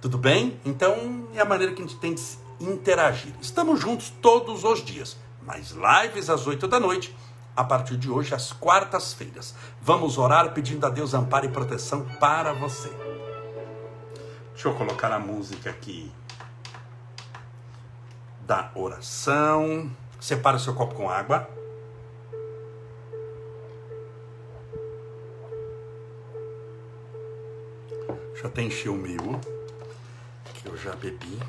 Tudo 0.00 0.16
bem? 0.16 0.58
Então 0.64 1.28
é 1.34 1.40
a 1.40 1.44
maneira 1.44 1.72
que 1.72 1.82
a 1.82 1.86
gente 1.86 1.98
tem 1.98 2.14
de 2.14 2.22
interagir. 2.60 3.32
Estamos 3.40 3.80
juntos 3.80 4.10
todos 4.22 4.64
os 4.64 4.84
dias 4.84 5.16
mais 5.48 5.70
lives 5.70 6.28
às 6.28 6.46
8 6.46 6.68
da 6.68 6.78
noite, 6.78 7.16
a 7.56 7.64
partir 7.64 7.96
de 7.96 8.10
hoje, 8.10 8.34
às 8.34 8.52
quartas-feiras. 8.52 9.54
Vamos 9.80 10.18
orar 10.18 10.52
pedindo 10.52 10.84
a 10.84 10.90
Deus 10.90 11.14
amparo 11.14 11.46
e 11.46 11.48
proteção 11.48 12.04
para 12.20 12.52
você. 12.52 12.90
Deixa 14.52 14.68
eu 14.68 14.74
colocar 14.74 15.10
a 15.10 15.18
música 15.18 15.70
aqui 15.70 16.12
da 18.42 18.70
oração. 18.74 19.90
Separa 20.20 20.58
o 20.58 20.60
seu 20.60 20.74
copo 20.74 20.94
com 20.94 21.08
água. 21.08 21.48
Deixa 28.32 28.44
eu 28.44 28.50
até 28.50 28.62
encher 28.62 28.90
o 28.90 28.96
meu, 28.96 29.40
que 30.54 30.68
eu 30.68 30.76
já 30.76 30.94
bebi 30.94 31.40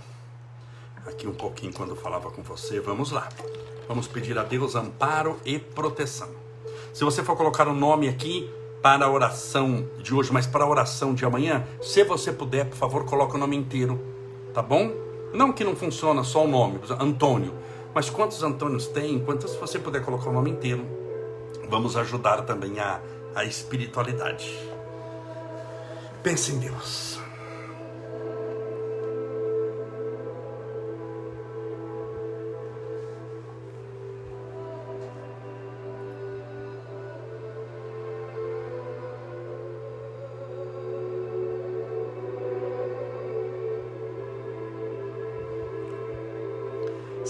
aqui 1.10 1.28
um 1.28 1.34
pouquinho 1.34 1.74
quando 1.74 1.89
eu 1.89 1.95
falava 1.95 2.32
com 2.32 2.41
você. 2.41 2.80
Vamos 2.80 3.12
lá. 3.12 3.28
Vamos 3.88 4.08
pedir 4.08 4.38
a 4.38 4.43
Deus 4.43 4.76
amparo 4.76 5.38
e 5.43 5.60
proteção. 5.60 6.30
Se 6.93 7.04
você 7.04 7.24
for 7.24 7.36
colocar 7.36 7.67
o 7.67 7.72
um 7.72 7.76
nome 7.76 8.08
aqui 8.08 8.50
para 8.82 9.06
a 9.06 9.12
oração 9.12 9.88
de 10.02 10.13
hoje, 10.13 10.32
mas 10.32 10.48
para 10.48 10.63
a 10.63 10.67
oração 10.67 11.13
de 11.13 11.26
amanhã, 11.26 11.65
se 11.82 12.04
você 12.04 12.32
puder, 12.32 12.65
por 12.65 12.78
favor, 12.78 13.06
coloque 13.06 13.36
o 13.36 13.38
nome 13.38 13.56
inteiro, 13.56 14.00
tá 14.54 14.62
bom? 14.62 14.91
Não 15.34 15.52
que 15.52 15.63
não 15.63 15.76
funciona 15.76 16.24
só 16.24 16.45
o 16.45 16.48
nome, 16.48 16.80
Antônio, 17.00 17.54
mas 17.93 18.10
quantos 18.10 18.41
Antônios 18.41 18.88
tem? 18.88 19.19
Quantos, 19.19 19.52
se 19.52 19.58
você 19.58 19.78
puder 19.78 20.04
colocar 20.04 20.30
o 20.30 20.34
nome 20.34 20.50
inteiro, 20.50 20.86
vamos 21.69 21.98
ajudar 21.98 22.43
também 22.43 22.80
a, 22.80 23.02
a 23.36 23.43
espiritualidade. 23.43 24.50
Pense 26.24 26.52
em 26.52 26.60
Deus. 26.60 27.18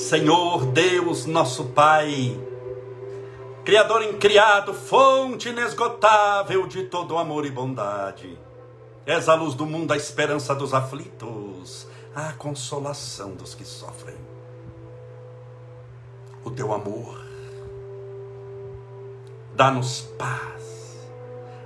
Senhor 0.10 0.66
Deus, 0.66 1.28
nosso 1.28 1.66
Pai, 1.66 2.36
Criador 3.64 4.02
incriado, 4.02 4.74
fonte 4.74 5.50
inesgotável 5.50 6.66
de 6.66 6.86
todo 6.86 7.16
amor 7.16 7.46
e 7.46 7.52
bondade. 7.52 8.36
És 9.06 9.30
a 9.30 9.36
luz 9.36 9.54
do 9.54 9.68
mundo, 9.68 9.92
a 9.92 9.96
esperança 9.96 10.56
dos 10.56 10.74
aflitos, 10.74 11.86
a 12.16 12.34
consolação 12.34 13.36
dos 13.36 13.54
que 13.54 13.64
sofrem. 13.64 14.18
O 16.44 16.50
teu 16.50 16.74
amor 16.74 17.24
dá-nos 19.54 20.02
paz, 20.18 20.98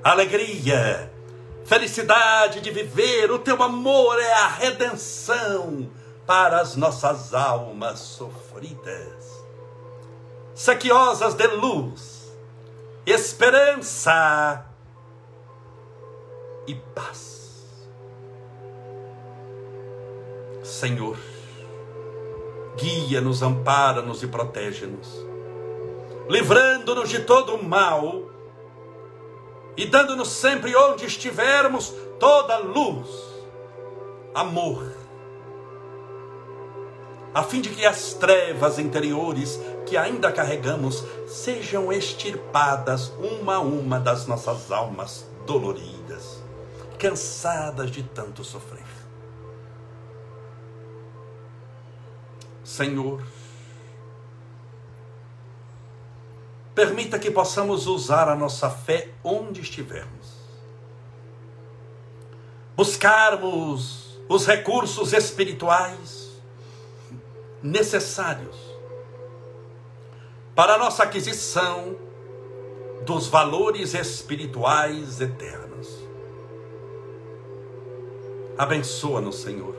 alegria, 0.03 1.09
felicidade 1.63 2.59
de 2.59 2.71
viver. 2.71 3.31
O 3.31 3.39
teu 3.39 3.63
amor 3.63 4.19
é 4.19 4.33
a 4.33 4.47
redenção 4.47 5.89
para 6.25 6.61
as 6.61 6.75
nossas 6.75 7.33
almas 7.33 7.99
sofridas, 7.99 9.43
saquiosas 10.55 11.33
de 11.33 11.47
luz, 11.47 12.33
esperança 13.05 14.65
e 16.65 16.75
paz. 16.75 17.33
Senhor, 20.63 21.17
guia-nos, 22.77 23.41
ampara-nos 23.41 24.23
e 24.23 24.27
protege-nos, 24.27 25.09
livrando-nos 26.29 27.09
de 27.09 27.19
todo 27.19 27.55
o 27.55 27.63
mal 27.63 28.23
e 29.75 29.85
dando-nos 29.85 30.29
sempre 30.29 30.73
onde 30.73 31.05
estivermos 31.05 31.93
toda 32.17 32.59
luz, 32.59 33.09
amor 34.33 35.02
a 37.33 37.41
fim 37.41 37.61
de 37.61 37.69
que 37.69 37.85
as 37.85 38.13
trevas 38.13 38.77
interiores 38.77 39.59
que 39.85 39.97
ainda 39.97 40.31
carregamos 40.31 41.03
sejam 41.27 41.91
extirpadas 41.91 43.11
uma 43.17 43.55
a 43.55 43.59
uma 43.59 43.99
das 43.99 44.27
nossas 44.27 44.71
almas 44.71 45.25
doloridas, 45.45 46.41
cansadas 46.99 47.89
de 47.89 48.03
tanto 48.03 48.43
sofrer. 48.43 48.83
Senhor, 52.63 53.21
permita 56.75 57.17
que 57.17 57.31
possamos 57.31 57.87
usar 57.87 58.29
a 58.29 58.35
nossa 58.35 58.69
fé 58.69 59.09
onde 59.23 59.61
estivermos. 59.61 60.33
Buscarmos 62.75 64.19
os 64.29 64.45
recursos 64.45 65.13
espirituais 65.13 66.22
necessários 67.63 68.57
para 70.53 70.73
a 70.73 70.77
nossa 70.77 71.03
aquisição 71.03 71.95
dos 73.05 73.27
valores 73.27 73.93
espirituais 73.93 75.19
eternos. 75.21 75.87
Abençoa-nos, 78.57 79.37
Senhor. 79.37 79.75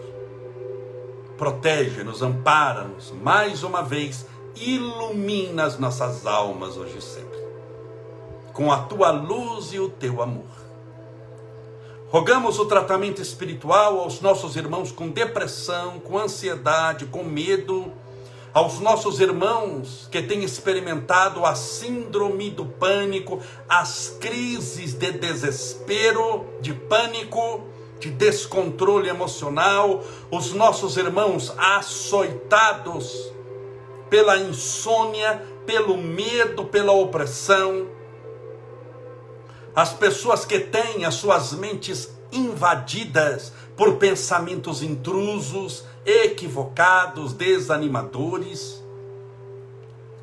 protege-nos, 1.36 2.22
ampara-nos, 2.22 3.10
mais 3.10 3.62
uma 3.64 3.82
vez, 3.82 4.26
ilumina 4.54 5.64
as 5.64 5.78
nossas 5.78 6.26
almas 6.26 6.76
hoje 6.76 6.98
e 6.98 7.02
sempre, 7.02 7.38
com 8.52 8.70
a 8.72 8.84
tua 8.84 9.10
luz 9.10 9.72
e 9.72 9.80
o 9.80 9.88
teu 9.88 10.22
amor. 10.22 10.63
Rogamos 12.14 12.60
o 12.60 12.66
tratamento 12.66 13.20
espiritual 13.20 13.98
aos 13.98 14.20
nossos 14.20 14.54
irmãos 14.54 14.92
com 14.92 15.08
depressão, 15.08 15.98
com 15.98 16.16
ansiedade, 16.16 17.06
com 17.06 17.24
medo, 17.24 17.92
aos 18.52 18.78
nossos 18.78 19.18
irmãos 19.18 20.08
que 20.12 20.22
têm 20.22 20.44
experimentado 20.44 21.44
a 21.44 21.56
síndrome 21.56 22.50
do 22.50 22.66
pânico, 22.66 23.40
as 23.68 24.16
crises 24.20 24.94
de 24.94 25.10
desespero, 25.10 26.46
de 26.60 26.72
pânico, 26.72 27.62
de 27.98 28.10
descontrole 28.10 29.08
emocional, 29.08 30.00
os 30.30 30.52
nossos 30.52 30.96
irmãos 30.96 31.52
açoitados 31.58 33.32
pela 34.08 34.38
insônia, 34.38 35.44
pelo 35.66 35.98
medo, 35.98 36.64
pela 36.66 36.92
opressão, 36.92 37.88
as 39.74 39.92
pessoas 39.92 40.44
que 40.44 40.60
têm 40.60 41.04
as 41.04 41.14
suas 41.14 41.52
mentes 41.52 42.10
invadidas 42.30 43.52
por 43.76 43.96
pensamentos 43.96 44.82
intrusos, 44.82 45.84
equivocados, 46.04 47.32
desanimadores, 47.32 48.82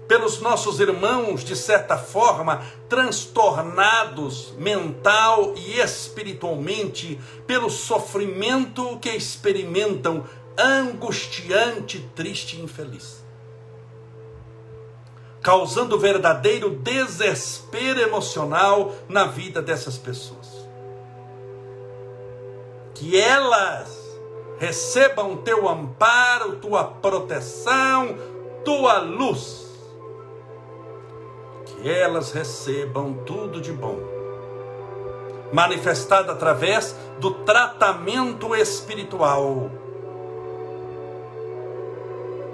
pelos 0.07 0.41
nossos 0.41 0.81
irmãos, 0.81 1.41
de 1.41 1.55
certa 1.55 1.97
forma, 1.97 2.61
transtornados 2.89 4.53
mental 4.57 5.53
e 5.55 5.79
espiritualmente, 5.79 7.17
pelo 7.47 7.69
sofrimento 7.69 8.99
que 8.99 9.09
experimentam, 9.09 10.25
angustiante, 10.57 11.99
triste 12.13 12.57
e 12.57 12.61
infeliz, 12.61 13.20
causando 15.41 15.97
verdadeiro 15.97 16.69
desespero 16.69 17.99
emocional 17.99 18.93
na 19.09 19.25
vida 19.25 19.61
dessas 19.61 19.97
pessoas. 19.97 20.67
Que 22.93 23.19
elas 23.19 23.99
recebam 24.59 25.37
teu 25.37 25.67
amparo, 25.67 26.57
tua 26.57 26.83
proteção, 26.83 28.15
tua 28.63 28.99
luz. 28.99 29.67
Que 31.65 31.89
elas 31.89 32.31
recebam 32.31 33.15
tudo 33.25 33.59
de 33.59 33.71
bom, 33.71 33.97
manifestado 35.51 36.31
através 36.31 36.95
do 37.19 37.31
tratamento 37.31 38.55
espiritual 38.55 39.71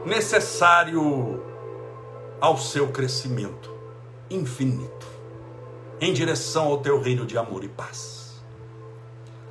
necessário 0.05 1.43
ao 2.39 2.57
seu 2.57 2.89
crescimento 2.89 3.71
infinito, 4.29 5.07
em 5.99 6.13
direção 6.13 6.65
ao 6.65 6.79
teu 6.79 7.01
reino 7.01 7.25
de 7.25 7.37
amor 7.37 7.63
e 7.63 7.69
paz. 7.69 8.41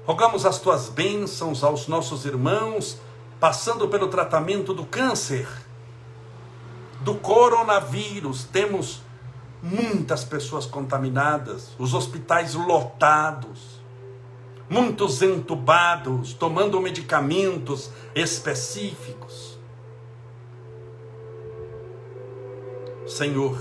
Rogamos 0.06 0.46
as 0.46 0.60
tuas 0.60 0.88
bênçãos 0.88 1.64
aos 1.64 1.88
nossos 1.88 2.24
irmãos, 2.24 2.98
passando 3.40 3.88
pelo 3.88 4.08
tratamento 4.08 4.72
do 4.72 4.84
câncer, 4.84 5.48
do 7.00 7.16
coronavírus. 7.16 8.44
Temos 8.44 9.00
muitas 9.62 10.24
pessoas 10.24 10.64
contaminadas, 10.64 11.70
os 11.78 11.92
hospitais 11.92 12.54
lotados, 12.54 13.80
muitos 14.70 15.22
entubados, 15.22 16.32
tomando 16.34 16.80
medicamentos 16.80 17.90
específicos. 18.14 19.45
Senhor, 23.06 23.56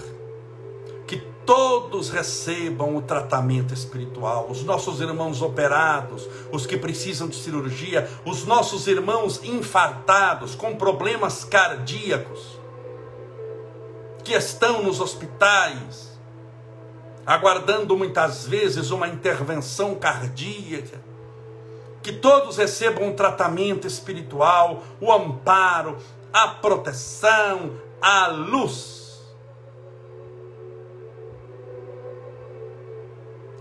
todos 1.46 2.10
recebam 2.10 2.96
o 2.98 3.02
tratamento 3.02 3.74
espiritual, 3.74 4.48
os 4.50 4.64
nossos 4.64 5.00
irmãos 5.00 5.42
operados, 5.42 6.28
os 6.52 6.66
que 6.66 6.76
precisam 6.76 7.28
de 7.28 7.36
cirurgia, 7.36 8.10
os 8.26 8.46
nossos 8.46 8.88
irmãos 8.88 9.44
infartados, 9.44 10.56
com 10.56 10.76
problemas 10.76 11.44
cardíacos, 11.44 12.60
que 14.24 14.34
estão 14.34 14.82
nos 14.82 15.00
hospitais, 15.00 16.20
aguardando 17.26 17.96
muitas 17.96 18.48
vezes 18.48 18.90
uma 18.90 19.08
intervenção 19.08 19.94
cardíaca, 19.96 21.00
que 22.02 22.14
todos 22.14 22.58
recebam 22.58 23.08
um 23.08 23.16
tratamento 23.16 23.88
espiritual, 23.88 24.84
o 25.00 25.12
amparo, 25.12 25.98
a 26.34 26.48
proteção, 26.48 27.72
a 28.02 28.28
luz 28.28 29.05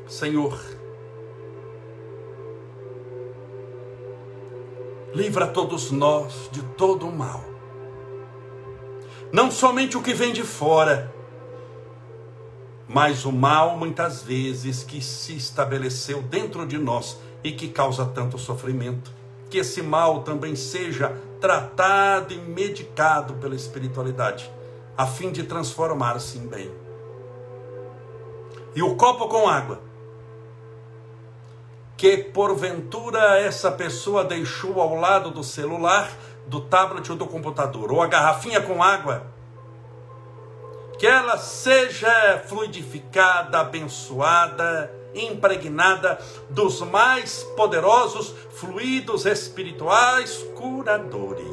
Senhor, 0.06 0.60
livra 5.14 5.46
todos 5.46 5.90
nós 5.90 6.50
de 6.52 6.62
todo 6.62 7.08
o 7.08 7.12
mal. 7.12 7.42
Não 9.32 9.50
somente 9.50 9.96
o 9.96 10.02
que 10.02 10.12
vem 10.12 10.32
de 10.32 10.42
fora, 10.42 11.12
mas 12.86 13.24
o 13.24 13.32
mal 13.32 13.78
muitas 13.78 14.22
vezes 14.22 14.84
que 14.84 15.00
se 15.00 15.36
estabeleceu 15.36 16.20
dentro 16.22 16.66
de 16.66 16.76
nós 16.76 17.18
e 17.42 17.52
que 17.52 17.68
causa 17.68 18.04
tanto 18.04 18.36
sofrimento. 18.36 19.10
Que 19.48 19.58
esse 19.58 19.82
mal 19.82 20.22
também 20.22 20.54
seja 20.54 21.16
tratado 21.40 22.34
e 22.34 22.38
medicado 22.38 23.34
pela 23.34 23.54
espiritualidade, 23.54 24.50
a 24.96 25.06
fim 25.06 25.32
de 25.32 25.44
transformar-se 25.44 26.36
em 26.36 26.46
bem. 26.46 26.70
E 28.76 28.82
o 28.82 28.96
copo 28.96 29.28
com 29.28 29.48
água 29.48 29.93
que 31.96 32.16
porventura 32.16 33.38
essa 33.38 33.70
pessoa 33.70 34.24
deixou 34.24 34.80
ao 34.80 34.96
lado 34.96 35.30
do 35.30 35.44
celular, 35.44 36.10
do 36.46 36.60
tablet 36.60 37.10
ou 37.10 37.16
do 37.16 37.26
computador, 37.26 37.92
ou 37.92 38.02
a 38.02 38.06
garrafinha 38.06 38.60
com 38.60 38.82
água, 38.82 39.26
que 40.98 41.06
ela 41.06 41.38
seja 41.38 42.42
fluidificada, 42.46 43.60
abençoada, 43.60 44.92
impregnada 45.14 46.18
dos 46.50 46.80
mais 46.80 47.44
poderosos 47.56 48.34
fluidos 48.50 49.26
espirituais 49.26 50.44
curadores. 50.56 51.44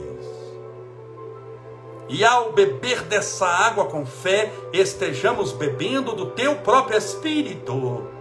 E 2.09 2.25
ao 2.25 2.51
beber 2.51 3.03
dessa 3.03 3.47
água 3.47 3.85
com 3.85 4.05
fé, 4.05 4.51
estejamos 4.73 5.53
bebendo 5.53 6.13
do 6.13 6.31
teu 6.31 6.57
próprio 6.57 6.97
espírito 6.97 8.20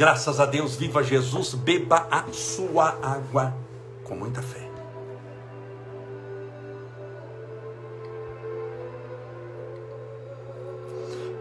Graças 0.00 0.40
a 0.40 0.46
Deus, 0.46 0.76
viva 0.76 1.02
Jesus, 1.04 1.52
beba 1.52 2.08
a 2.10 2.24
sua 2.32 2.96
água 3.02 3.54
com 4.02 4.14
muita 4.14 4.40
fé. 4.40 4.66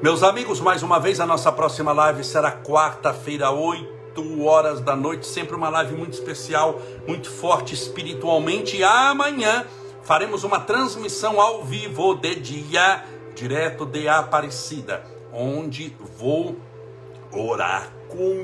Meus 0.01 0.23
amigos, 0.23 0.59
mais 0.59 0.83
uma 0.83 0.99
vez 0.99 1.21
a 1.21 1.25
nossa 1.25 1.49
próxima 1.53 1.93
live 1.93 2.21
será 2.21 2.51
quarta-feira, 2.51 3.49
8 3.49 4.43
horas 4.43 4.81
da 4.81 4.93
noite, 4.93 5.25
sempre 5.25 5.55
uma 5.55 5.69
live 5.69 5.95
muito 5.95 6.15
especial, 6.15 6.81
muito 7.07 7.31
forte 7.31 7.73
espiritualmente. 7.73 8.75
E 8.75 8.83
amanhã 8.83 9.65
faremos 10.03 10.43
uma 10.43 10.59
transmissão 10.59 11.39
ao 11.39 11.63
vivo 11.63 12.13
de 12.13 12.35
dia, 12.35 13.05
direto 13.33 13.85
de 13.85 14.09
Aparecida, 14.09 15.05
onde 15.31 15.95
vou 16.17 16.57
orar 17.31 17.98
com 18.09 18.43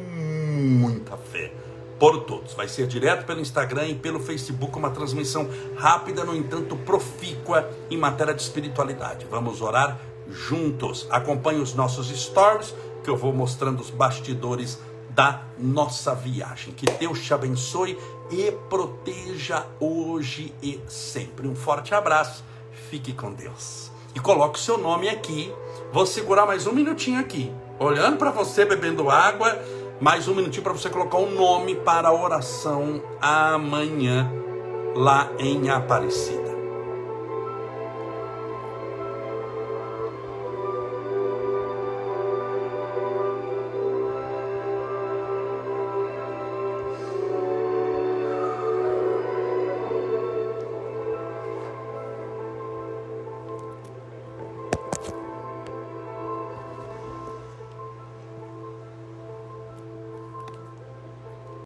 muita 0.80 1.18
fé 1.18 1.51
por 1.99 2.24
todos. 2.24 2.53
Vai 2.53 2.68
ser 2.68 2.88
direto 2.88 3.26
pelo 3.26 3.41
Instagram 3.41 3.88
e 3.88 3.95
pelo 3.95 4.20
Facebook, 4.20 4.78
uma 4.78 4.89
transmissão 4.91 5.49
rápida, 5.76 6.24
no 6.24 6.36
entanto, 6.36 6.76
profícua 6.78 7.70
em 7.89 7.97
matéria 7.97 8.34
de 8.34 8.41
espiritualidade. 8.41 9.26
Vamos 9.30 9.61
orar 9.61 9.99
juntos. 10.30 11.07
Acompanhe 11.09 11.59
os 11.59 11.74
nossos 11.74 12.07
stories, 12.07 12.74
que 13.03 13.09
eu 13.09 13.18
vou 13.18 13.34
mostrando 13.34 13.82
os 13.82 13.89
bastidores 13.89 14.80
da 15.09 15.41
nossa 15.57 16.13
viagem. 16.13 16.74
Que 16.74 16.86
Deus 16.86 17.22
te 17.22 17.34
abençoe 17.34 17.97
e 18.30 18.51
proteja 18.70 19.66
hoje 19.80 20.53
e 20.61 20.80
sempre. 20.88 21.47
Um 21.47 21.55
forte 21.55 21.93
abraço. 21.93 22.43
Fique 22.89 23.13
com 23.13 23.34
Deus. 23.34 23.91
E 24.13 24.20
coloque 24.20 24.59
o 24.59 24.61
seu 24.61 24.78
nome 24.78 25.07
aqui. 25.07 25.51
Vou 25.91 26.05
segurar 26.05 26.45
mais 26.45 26.68
um 26.68 26.74
minutinho 26.74 27.20
aqui, 27.20 27.51
olhando 27.80 28.17
para 28.17 28.32
você, 28.32 28.65
bebendo 28.65 29.09
água 29.09 29.57
mais 29.99 30.28
um 30.28 30.36
minutinho 30.36 30.63
para 30.63 30.73
você 30.73 30.89
colocar 30.89 31.17
um 31.17 31.32
nome 31.32 31.76
para 31.76 32.09
a 32.09 32.13
oração 32.13 33.01
amanhã 33.21 34.30
lá 34.95 35.30
em 35.39 35.69
Aparecida. 35.69 36.44